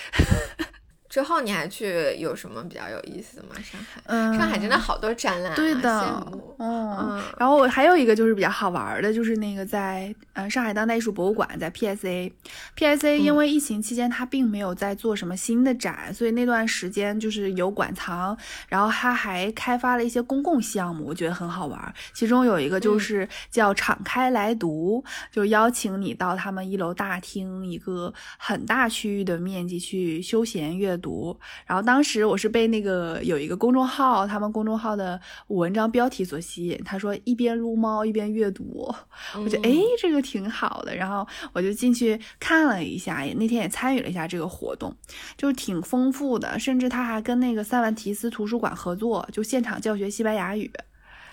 [1.11, 3.49] 之后你还去有什么比较有意思的吗？
[3.57, 6.27] 上海，嗯，上海真的好多展览、啊，对的
[6.59, 6.97] 嗯。
[7.01, 21.95] 嗯然后我还有一个就是比较好玩的，就是那个在呃上海当代艺术博物馆，在 PSA，PSA 因为疫情期间它并没有在做什么新的展，所以那段时间就是有馆藏，然后它还开发了一些公共项目，我觉得很好玩。
[22.13, 31.37] 其中有一个就是叫“敞开来读”，就邀请你到他们一楼大厅一个很大区域的面积去休闲阅读。
[31.67, 38.89] 然后当时我是被那个有一个公众号，他们公众号的文章标题所吸引，他说一边撸猫一边阅读，
[39.35, 44.95] 我觉得嗯诶这个挺好的，然后我就进去看了一下，也那天也参与了一下这个活动，
[45.37, 50.71] 就是挺丰富的，甚至他还跟那个塞万提斯图书馆合作，就现场教学西班牙语。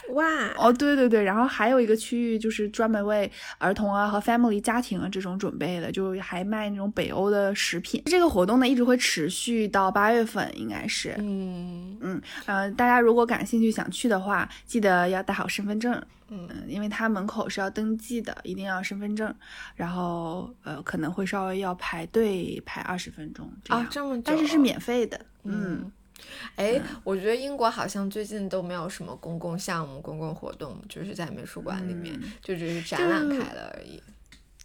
[0.10, 0.26] 哇，
[0.58, 8.02] 哦，对对对，然后还有一个区域就是专门为儿童啊和 family 家庭啊这种准备的，就还卖那种北欧的食品。
[8.06, 11.16] 这个活动呢一直会持续到八月份，应该是。
[11.18, 15.94] 嗯嗯，呃，大家如果感兴趣想去的话，记得要带好身份证。
[16.30, 19.34] 嗯嗯，因为它门口是要登记的，一定要身份证，
[19.76, 25.18] 然后呃可能会稍微要排队排二十分钟这样，啊，这么久，但是是免费的。
[25.44, 25.92] 嗯嗯。
[26.56, 34.02] 哎，我觉得英国好像最近都没有什么公共项目、公共活动，就是在美术馆里面，嗯就只是展览开了而已。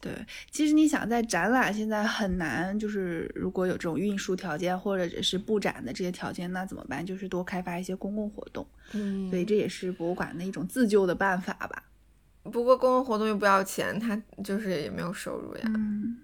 [0.00, 0.12] 对，
[0.50, 7.06] 其实你想在展览现在很难，就是如果有这种运输条件或者是布展的这些条件，那怎么办？
[7.06, 11.84] 就是多开发一些公共活动，嗯，所以这也是博物馆的一种自救的办法吧。
[12.50, 15.62] 不过公共活动又不要钱，它就是也没有收入呀。
[15.66, 16.16] 嗯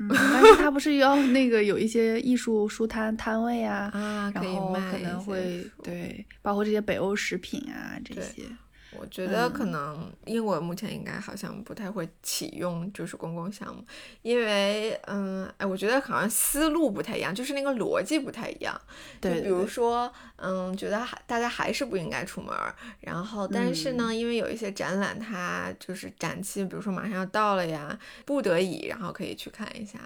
[0.00, 8.44] 嗯，但是它不是要那个有一些艺术书摊摊位啊，啊，然后可能会书对，包括这些北欧食品啊这些。
[8.90, 9.70] 我觉得可嗯。
[9.70, 13.84] 能英国目前应该好像不太会启用就是公共项目，
[14.22, 18.78] 因为嗯，哎，我觉得好像思路不太一样，就是那个逻辑不太一样。
[19.20, 19.60] 就比如对。
[19.60, 23.96] 对对说，嗯，觉得还大家还是不应该出门儿，然后但是嗯。
[23.96, 29.98] 呢，因为有一些展览它就是展期，比如说马上要到了呀，不得已，然后可以去看一下，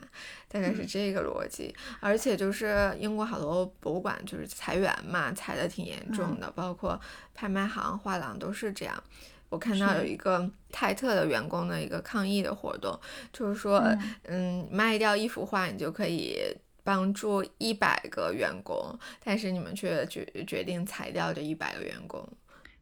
[0.48, 0.76] 大概嗯。
[0.76, 1.74] 是这个逻辑。
[2.00, 6.12] 而且就是英国好多博物馆就是裁员嘛，裁的挺严嗯。
[6.12, 7.00] 重的，包括
[7.34, 9.02] 拍卖行、画廊都是这样。
[9.50, 12.98] 我看到有一个泰特的员工的一个抗议的活动，
[13.32, 16.36] 就是说，嗯嗯，卖掉一幅画，你就可以
[16.82, 22.28] 帮助一百个员工，但是你们却决决定裁掉这一百个员工。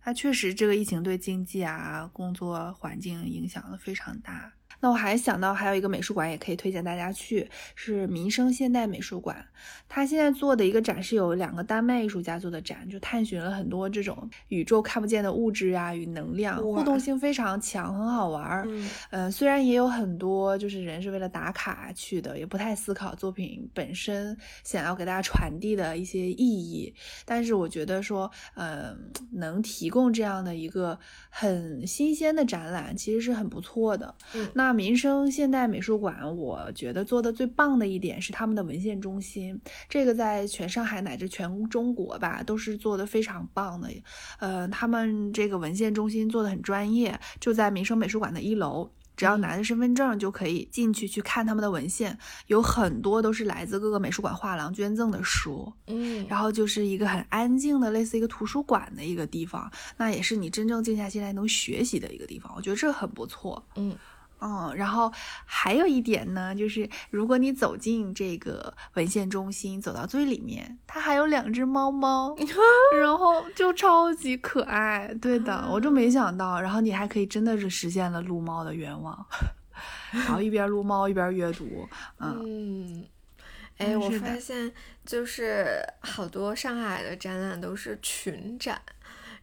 [0.00, 4.52] 它确实这个疫情对经济啊、工作环境影响的非常大。
[4.83, 9.47] 那我还想到还有一个美术馆也可以推荐大家去，是民生现代美术馆。
[9.88, 18.64] 它现在做的一个展示有两个丹麦艺术家做的展，就探寻了很多这种宇宙看不见的物质啊与能量，互动性非常强，很好玩儿。
[18.66, 26.92] 嗯嗯，虽然也有很多就是人是为了打卡去的，也不太思考作品本身想要给大家传递的一些意义，
[27.25, 28.97] 但是我觉得说，呃，
[29.31, 30.99] 能提供这样的一个
[31.31, 34.12] 很新鲜的展览，其实是很不错的。
[34.35, 43.89] 嗯那民生现代美术馆，我觉得做的最棒的一点是他们的文献中心，这个在全上海乃至全中国吧，都是做的非常棒的。
[44.39, 48.91] 呃，他们这个文献中心做的很专业，就在民生美术馆的一楼。
[49.15, 55.71] 只要拿着身份证就可以进去去看他们的文献，有很多都是来自各个美术馆画廊捐赠的书。
[55.87, 63.63] 嗯，然后就是一个很安静的，类似一个图书馆的一个地方，那也是你真正静下心来能学习的一个地方，我觉得这很不错。
[63.77, 63.95] 嗯
[64.42, 65.12] 嗯，然后
[65.44, 72.35] 还有一点呢，就是如果你走进这个文献中心，走到最里面，它还有两只猫猫，
[72.98, 75.14] 然后就超级可爱。
[75.20, 79.26] 对的，我就没想到，然后你还可以真的是实现了撸猫的愿望，
[80.11, 81.88] 然后一边撸猫一边阅读，
[82.18, 82.43] 嗯。
[82.45, 83.07] 嗯，
[83.78, 84.72] 哎，嗯我发现
[85.07, 88.80] 就是好多上海的展览都是群展，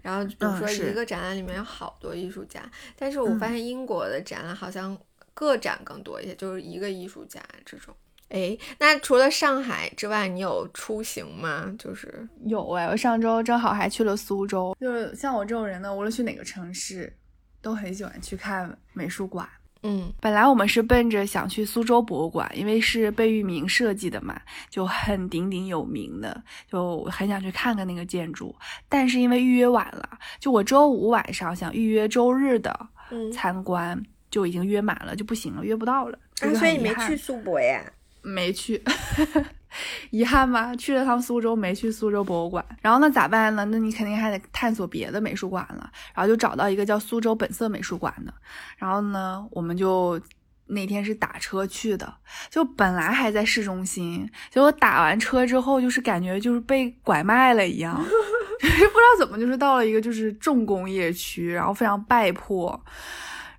[0.01, 2.61] 然后比如说一个展览里面有好多艺术家，
[2.95, 4.97] 但是我发嗯现英国的展览好像
[5.33, 7.93] 个展更多一些，就是一个艺术家这种。
[8.29, 11.75] 哎，那除了上海之外，你有出行吗？
[11.79, 14.77] 就是有哎，我上周正好还去了苏州。
[14.79, 17.11] 就是像我这种人呢，无论去哪个城市，
[17.59, 19.49] 都很喜欢去看美术馆。
[19.81, 28.53] 嗯本来我们是奔着想去苏州博物馆，因为是贝聿铭设计的嘛，就很鼎鼎有名的，就很想去看看那个建筑。
[28.89, 30.09] 但是因为预约晚了，
[30.39, 32.77] 就我周五晚上想预约周日的
[33.11, 36.19] 嗯，参观，就已经约满了，就不行了，约不到了。
[36.41, 37.81] 啊，所以你没去苏博呀？
[38.21, 38.83] 没去，
[40.11, 40.75] 遗憾吧？
[40.75, 42.65] 去了趟苏州，没去苏州博物馆。
[42.81, 43.65] 然后那咋办呢？
[43.65, 45.89] 那你肯定还得探索别的美术馆了。
[46.13, 48.33] 然后就找到一个叫苏州本色美术馆的。
[48.77, 50.19] 然后呢，我们就
[50.67, 52.13] 那天是打车去的，
[52.49, 57.95] 就本来还在市中心，结果打完车之后，就是感觉就是被拐卖了一样，
[58.61, 62.79] 不知道怎么就是到了一个就是重工业区，然后非常败破。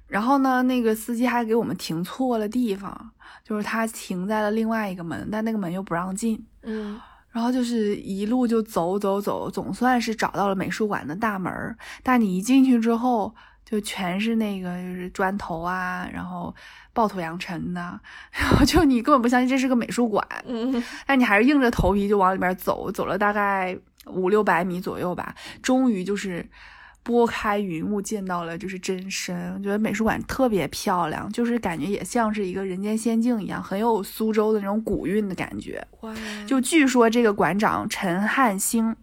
[0.07, 3.11] 然后呢，那个司机还给我们停错了地方，
[3.45, 6.45] 就是他停在了另外一个门，但那个门又不让进。
[6.63, 7.01] 嗯
[7.33, 11.53] 然后就是一路就走走走，总算是找到了美术馆的大门。
[12.03, 13.33] 但你一进去之后，
[13.65, 16.53] 就全是那个就是砖头啊，然后
[16.93, 17.81] 暴土扬尘的，
[18.35, 26.45] 然后就你根本不相信这是个美术馆，嗯 但你还是硬着头皮就往里边走，走了大概五六百米左右吧，终于就是
[27.11, 29.53] 拨开云雾见到了就是真身。
[29.55, 35.85] 我觉得美术馆特别漂亮，就是感觉也像是一个人间仙境一样，很有苏州的那种古韵的感觉。
[36.47, 38.95] 就据说这个馆长陈汉兴。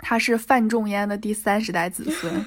[0.00, 2.46] 他是范仲淹的第三十代子孙，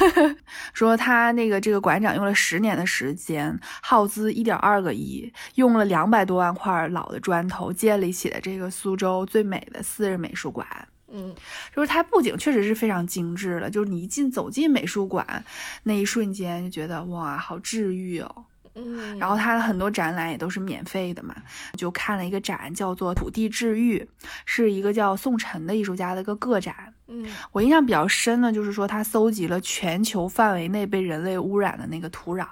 [0.72, 10.66] 说他那个这个馆长用了十年的时间，耗资一点二个亿，用了两百多万块老的砖头建立起了这个苏州最美的私人美术馆。
[11.12, 11.34] 嗯
[11.74, 15.44] 就是它布景确实是非常精致的，就是你一进走进美术馆
[15.84, 18.44] 那一瞬间就觉得哇，好治愈哦。
[18.78, 21.34] 嗯，然后它的很多展览也都是免费的嘛，
[21.78, 24.06] 就看了一个展叫做“土地治愈”，
[24.44, 26.92] 是一个叫宋晨的艺术家的一个个展。
[27.08, 32.46] 嗯我印象比较深的就是说，他搜集了全球范围内被人类污染的那个土壤，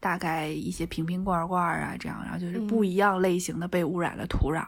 [0.00, 4.64] 大概一些瓶瓶罐罐啊，这样，然后就是不一样类型的被污染的土壤。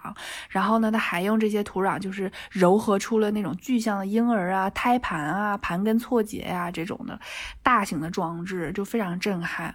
[0.49, 7.19] 然后呢，他还用这些土壤就是糅合出了那种具象的婴儿啊、胎盘啊、盘根错节呀、这种的
[7.63, 9.75] 大型的装置，就非常震撼。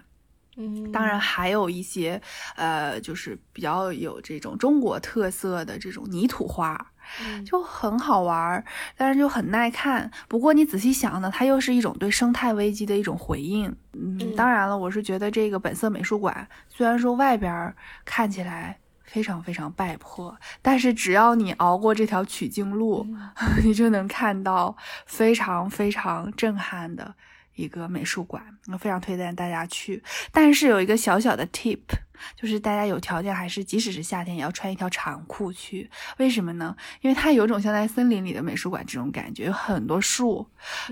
[0.56, 2.20] 嗯，当然还有一些，
[2.56, 6.97] 呃，就是比较有这种中国特色的这种泥土花，嗯
[7.44, 8.64] 就很好玩儿，
[8.96, 10.10] 但是就很耐看。
[10.28, 13.68] 不过你仔细想呢，它又是一种对生态危机的一种回应。
[13.92, 23.06] 嗯，嗯当然了，我是觉得这个本色美术馆虽然说外边儿看起来非常非常败破，但是只要你熬过这条取经路，
[23.64, 27.14] 你就能看到非常非常震撼的。
[27.54, 28.40] 一个美术馆，
[28.70, 30.00] 我非常推荐大家去。
[30.30, 31.80] 但是有一个小小的 tip，
[32.36, 35.88] 就是大家有条件还是即使是夏天也要穿一条长裤去。
[36.18, 36.74] 为什么呢？
[37.00, 40.46] 因为它有种像在森林里的美术馆这种感觉，有很多树。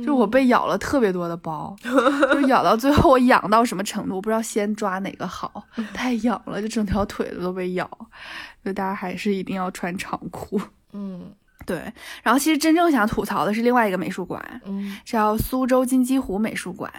[0.05, 7.89] 就我被咬了特别多的包， 就咬到最后我痒到什么程度，我不知道先抓哪个好， 太痒了，就整条腿子都被咬。
[8.64, 10.61] 就大家还是一定要穿长裤。
[10.93, 11.33] 嗯
[11.64, 16.93] 对，然后其实真正想吐槽的是另外一个美术馆，嗯叫苏州金鸡湖美术馆。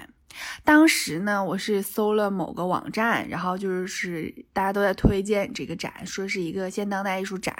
[0.63, 7.55] 当时呢，我是搜了某个网站，然后就是大家都在推荐这个展，说是一个现当代艺术展。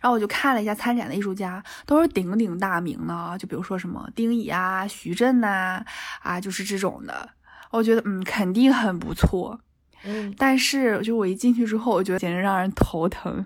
[0.00, 5.84] 然后我就看了一下参展的艺术家，都是鼎鼎大名的啊，就比如说什么丁乙啊、徐震呐、
[6.22, 7.28] 啊，就是这种的。
[7.70, 9.60] 我觉得嗯，肯定很不错。
[10.04, 13.44] 嗯但是就我一进去之后，我觉得简直让人头疼。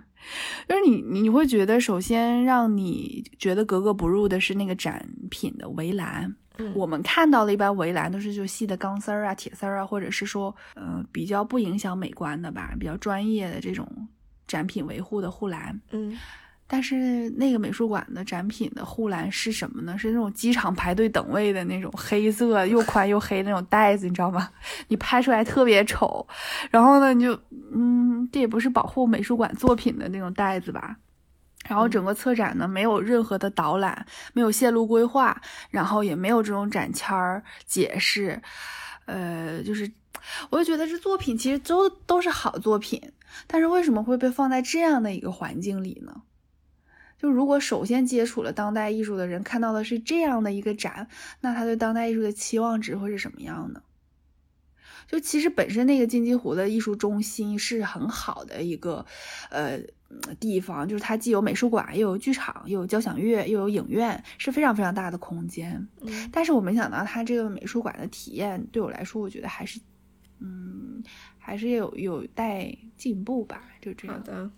[0.69, 6.37] 就是你你你会觉得，首先让你觉得格格不入的是那个展品的围栏。
[6.61, 13.87] 嗯我们看到的一般围栏都是就细的钢丝儿啊、铁丝儿啊，或者是说，呃，比较不影响美观的吧，比较专业的这种
[14.47, 15.81] 展品维护的护栏。
[15.93, 16.19] 嗯
[16.73, 19.99] 但是那个美术馆的展品的护栏是什么呢？
[19.99, 24.49] 是那种机场排队等位的那种黑色又宽又黑的那种袋子，你知道吗？
[24.87, 26.25] 你拍出来特别丑。
[26.71, 27.37] 然后呢，你就
[27.75, 30.97] 嗯，这也不是保护美术馆作品的那种袋子吧？
[31.71, 35.41] 然后整个策展呢，没有任何的导览，没有线路规划，
[35.71, 38.43] 然后也没有这种展签儿解释，
[39.05, 39.89] 呃，就是
[40.51, 43.13] 我就觉得这作品其实都都是好作品，
[43.47, 46.23] 但是为什么会被放在这样的一个环境里呢？
[47.17, 51.07] 就如果首先接触了当代艺术的人看到的是这样的一个展，
[51.41, 53.81] 那他对当代艺术的期望值会是什么样呢？
[55.07, 59.07] 就其实本身那个金鸡湖的艺术中心是很好的一个
[59.51, 59.79] 呃
[60.39, 65.87] 地方，就是它既有美术馆，又有剧场，又有交响乐，又有影院，是非常非常大的空间。
[66.03, 69.81] 嗯但是我没想到它这个美术馆的体验对我来说，我觉得还是
[70.41, 71.03] 嗯
[71.39, 74.17] 还是有有待进步吧，就这样。
[74.17, 74.51] 好的，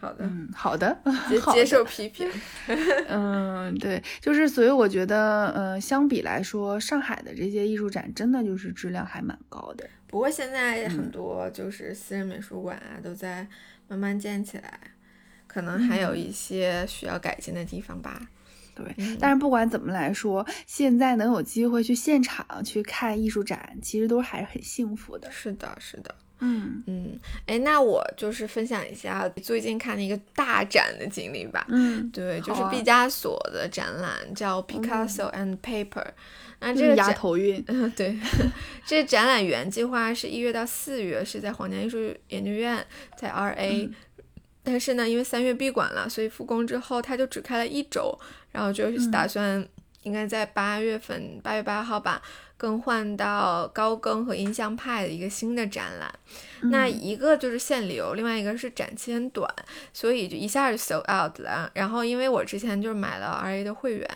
[0.00, 0.98] 好的，嗯，好的，
[1.30, 2.28] 接好的接受批评。
[3.08, 9.88] 嗯，对，就是所以我觉得，呃，相比来说，上海的这些艺术展真的就是质量还蛮高的。
[10.12, 13.48] 不过现在嗯很多就是私人美术馆啊，都在
[13.88, 14.78] 慢慢建起来，
[15.46, 18.28] 可能还有一些需要改进的地方吧。
[18.74, 25.30] 对，嗯但是不管怎么来说，现在能有机会去现场去看艺术展，其实都还是很幸福的。
[25.30, 26.14] 是的，是的。
[26.44, 31.64] 嗯嗯，哎，那我就是分享一下最近看的一个大展的经历吧。
[31.68, 36.04] 嗯，对，就是毕加索的展览，叫 Picasso and Paper。
[36.58, 37.62] 那这个牙头晕。
[37.68, 38.18] 嗯，对，
[38.84, 42.84] 这展览原计划是一月到四月，是在皇家艺术研究院，
[43.16, 43.90] 在 RA。
[44.64, 48.16] 但是呢，因为三月闭馆了，所以复工之后，他就只开了一周，
[48.52, 49.66] 然后就是打算
[50.02, 52.20] 应该在八月份，八月八号吧，
[52.56, 56.12] 更换到高更和印象派的一个新的展览。
[56.70, 59.48] 那一个就是限流，另外一个是展期很短，
[59.92, 61.70] 所以就一下就 sold out 了。
[61.74, 64.08] 然后因为我之前就是买了 RA 的会员，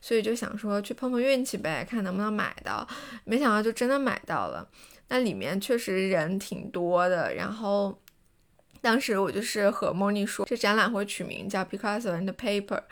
[0.00, 2.86] 所以就想说去碰碰运气呗，看能不能买到。
[3.24, 4.68] 没想到就真的买到了。
[5.08, 7.98] 那里面确实人挺多的，然后。
[8.80, 12.82] 当时我就是和 Moni 说，这展览会取名叫 Picasso and Paper。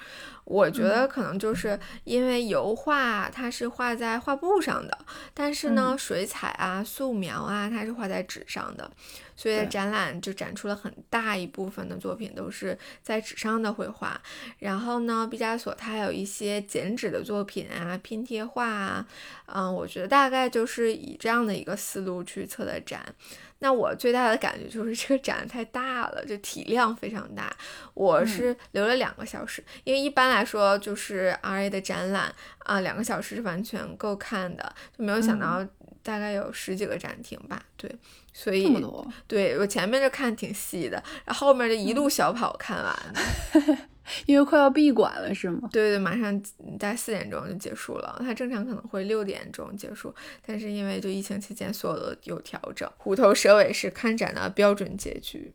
[0.50, 4.98] 我觉得可能就是因为油画它是画在画布上的，
[5.32, 8.90] 但是呢，水彩啊、素描啊，它是画在纸上的，
[9.36, 14.20] 所以对展览就展出了很大一部分的作品都是在纸上的绘画。
[14.58, 19.06] 然后呢，毕加索他有一些剪纸的作品啊、拼贴画啊，
[19.46, 23.14] 嗯，我觉得大概就是以这样的一个思路去策的展。
[23.62, 27.54] 那我最大的感觉就是这个展太大了，就体量非常大。
[27.92, 35.66] 我是留了两个小时，因为一般来说就是 R A 的展览啊，两个小时是完全够看的，就没有想到
[36.02, 37.62] 大概有十几个展厅吧。
[37.76, 37.90] 对，
[38.32, 43.76] 所以这么多，对我前面就看挺细的，然后后面就一路小跑看完的。
[44.26, 45.68] 因为快要闭馆了，是吗？
[45.70, 46.36] 对对，马上
[46.80, 48.16] 大概四点钟就结束了。
[48.18, 50.12] 它正常可能会六点钟结束，
[50.44, 55.54] 但是因为就疫情期间所有的有调整，虎头蛇尾是看展的标准结局。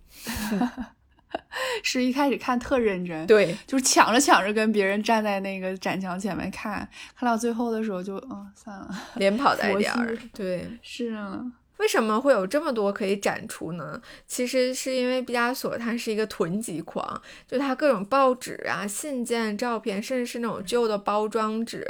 [1.83, 8.89] 是一开始看特认真，对，就是抢着抢着跟别人站在那个展墙前面看，看到最后的时候就，嗯，算了。
[9.15, 10.17] 连跑带佛颠儿。
[10.33, 11.43] 对，是啊，
[11.77, 14.01] 为什么会有这么多可以展出呢？
[14.25, 21.85] 其实是因为毕加索他是一个囤积狂，就他各种报纸啊、信件、照片，甚至是那种旧的包装纸、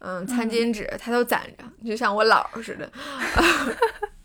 [0.00, 2.90] 嗯、餐巾纸，他都攒着，就像我姥似的。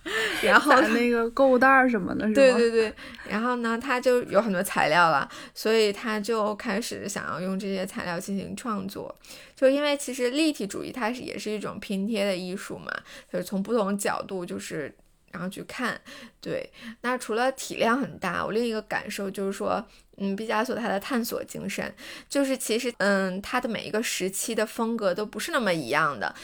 [0.44, 2.36] 然后那个购物袋儿什么的，是吧？
[2.36, 2.94] 对对对，
[3.28, 9.14] 然后呢，他就有很多材料了，所以他就开始想要用这些材料进行创作。
[9.56, 12.92] 就因为其实立体主义它是也是一种拼贴的艺术嘛，
[13.32, 14.94] 就是从不同角度就是
[15.32, 16.00] 然后去看。
[16.40, 16.70] 对，
[17.02, 19.84] 那除了体量很大，我另一个感受就是说，
[20.18, 21.92] 嗯，毕加索他的探索精神，
[22.30, 26.36] 就是其实嗯，他的每一个时期的风格都不是那么一样的。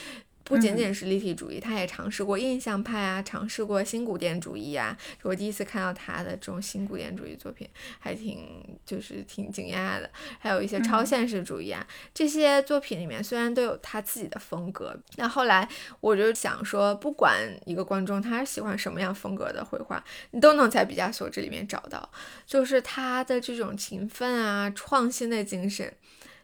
[0.51, 4.97] 不仅仅是立体主义，他也尝试过印象派啊，尝试过新古典主义啊。
[5.21, 7.65] 我第一次看到他的这种新古典主义作品，
[7.99, 10.11] 还挺就是挺惊讶的。
[10.37, 15.65] 还有一些超现实主义啊，这些作品里面虽然都有他自己的风格，那后来
[16.01, 22.11] 我就想说，不管一个观众他喜欢什么样风格的绘画，你都能在毕加索这里面找到，
[22.45, 25.93] 就是他的这种勤奋啊、创新的精神。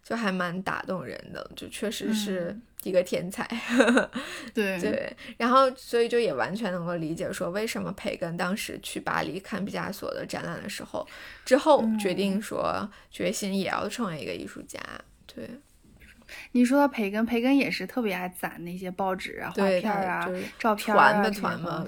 [0.04, 3.48] 就还蛮打动人的，就确实是一个天才。
[4.54, 11.08] 对对，然后所以就也完全能够理解说，为什么培根当时去巴黎看毕加索的展览的时候，
[11.46, 14.80] 之后决定说决心也要成为一个艺术家。
[15.26, 15.48] 对，
[16.54, 21.86] 你说到培根，培根也是特别爱攒那些报纸啊、画对，片儿啊就是、照片儿啊团的这些团嘛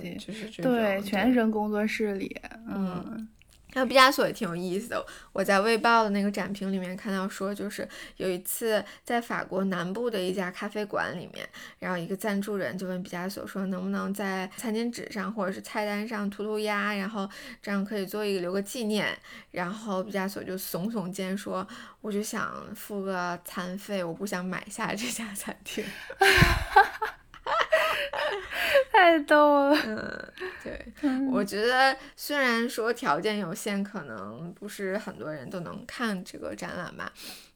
[0.61, 2.39] 对，种全扔工作室里。
[2.67, 3.27] 嗯嗯，
[3.71, 11.47] 还有毕加索也挺有意思的，我在《卫报》的那个展评里面看到说，就是有一次在法国南部的一家咖啡馆里面，
[11.77, 17.29] 然后一个赞助人就问毕加索说，能不能在餐巾纸上或者是菜单上涂涂鸦，然后
[17.61, 19.15] 这样可以做一个留个纪念。
[19.51, 21.67] 然后毕加索就耸耸肩说，
[22.01, 25.85] 我就想付个餐费，我不想买下这家餐厅。
[28.91, 29.77] 太逗了。
[29.85, 30.33] 嗯，
[30.63, 30.85] 对，
[31.31, 37.11] 我觉得虽然说条件有限，可能不是很多人都能看这个展览吧，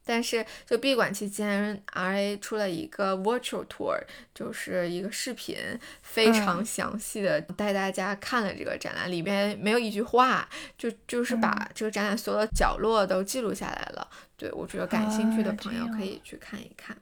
[0.06, 3.98] 但是就闭馆期间，RA 出了一个 virtual tour，
[4.34, 5.58] 就是一个视频，
[6.02, 14.08] 非常详细的带大家看了这个展览，里边没有一句话，就就是把这个展览所有的角落都记录下来了。
[14.38, 16.98] 对我觉得感兴趣的朋友可以去看一看。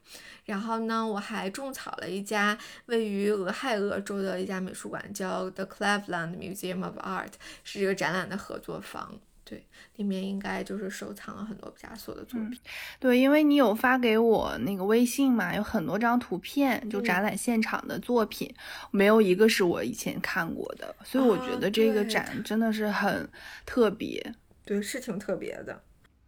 [0.46, 7.32] 然后呢，我还种草了一家位于俄亥俄州的一家美术馆，叫 The Cleveland Museum of Art，
[7.64, 9.20] 是这个展览的合作方。
[9.44, 9.66] 对，
[9.98, 12.58] 里面应该就是收藏了很多毕加索的作品。
[13.00, 18.54] 对，因为你有发给我那个微信嘛，有很多张图片，就展览现场的作品，
[18.92, 23.30] 没有一个是我以前看过的，所以我觉得这个展真的是很
[23.66, 24.34] 特别。
[24.64, 25.84] 对，是挺特别的。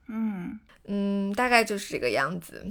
[0.08, 2.66] 嗯嗯，大概就是这个样子。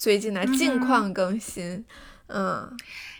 [0.00, 1.84] 最近的近况更新，
[2.28, 2.74] 嗯，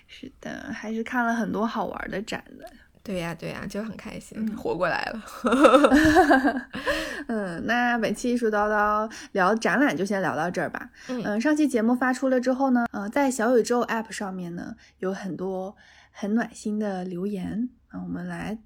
[0.06, 2.64] 是的，还是看了很多好玩的展的。
[3.02, 5.22] 对呀，对呀，就很开心，活过来了。
[7.28, 10.88] 嗯，那本期艺术叨叨聊展览就先聊到这儿吧。
[11.08, 15.76] 嗯，上期节目发出了之后呢，呃，在小宇宙 App 上面呢，有很多
[16.10, 18.56] 很暖心的留言啊，我们来。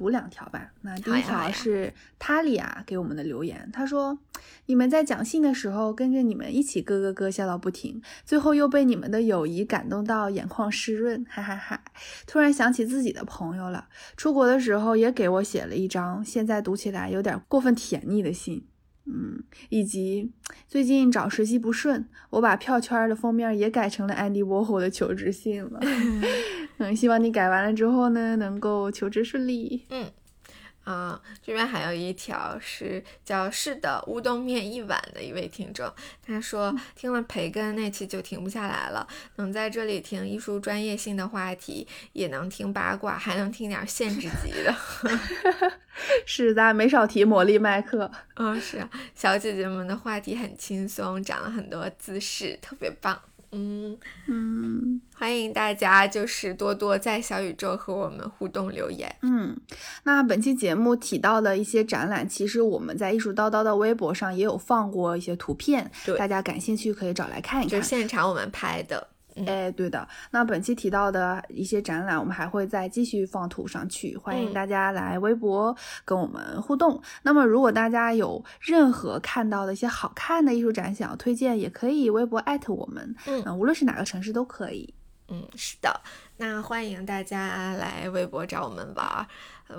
[0.00, 0.72] 读两条吧。
[0.80, 4.18] 那第一条是塔利亚给我们的留言，他说
[4.64, 11.82] ：“你们在讲信的时候，跟着你们一起咯咯咯笑到不停，最后又被你们的友谊感动到眼眶湿润，哈哈哈！
[12.26, 18.66] 突然想起自己的朋友了，出国的时候也给我写了一张，现在读起来有点过分甜腻的信。”
[19.12, 20.30] 嗯，以及
[20.68, 25.80] 最近找实习不顺，我把票圈的封面也改成了安迪沃霍的求职信了。
[26.80, 29.86] 嗯，希望你改完了之后呢，能够求职顺利。
[29.90, 30.10] 嗯。
[30.82, 35.88] 啊，这边还有一条是叫“是的乌冬面一碗”的一位听众，
[36.26, 39.06] 他说听了培根那期就停不下来了，
[39.36, 44.74] 能在这里听艺术专业性的话题，也能听八卦，还能听点限制级的。
[46.26, 48.10] 是咱，没少提魔力麦克。
[48.36, 53.20] 嗯，是啊，小姐姐们的话题很轻松，长了很多姿势，特别棒。
[53.52, 59.14] 嗯嗯，欢迎大家就是多多在小宇宙和我们互动留言。
[59.22, 59.56] 嗯，
[60.04, 69.08] 那本期节目提到的一些展览，其实我们在艺术叨叨的微博上也有放过一些图片，对，大家感兴趣可以找来看一看，就现场我们拍的。
[69.46, 70.06] 哎，对的。
[70.30, 77.00] 那本期提到的一些展览，我们还会再继续放图上去，欢迎大家来微博跟我们互动。
[77.22, 83.14] 那么，如果大家有任何看到的一些好看的艺术展想要推荐，也可以微博艾特我们。
[83.26, 84.94] 嗯，无论是哪个城市都可以。
[85.28, 86.00] 嗯，是的。
[86.38, 89.26] 那欢迎大家来微博找我们玩，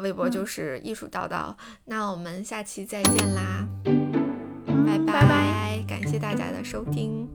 [0.02, 1.54] 微博就是艺术叨叨。
[1.86, 3.68] 那我们下期再见啦，
[5.06, 7.28] 拜拜，感谢大家的收听。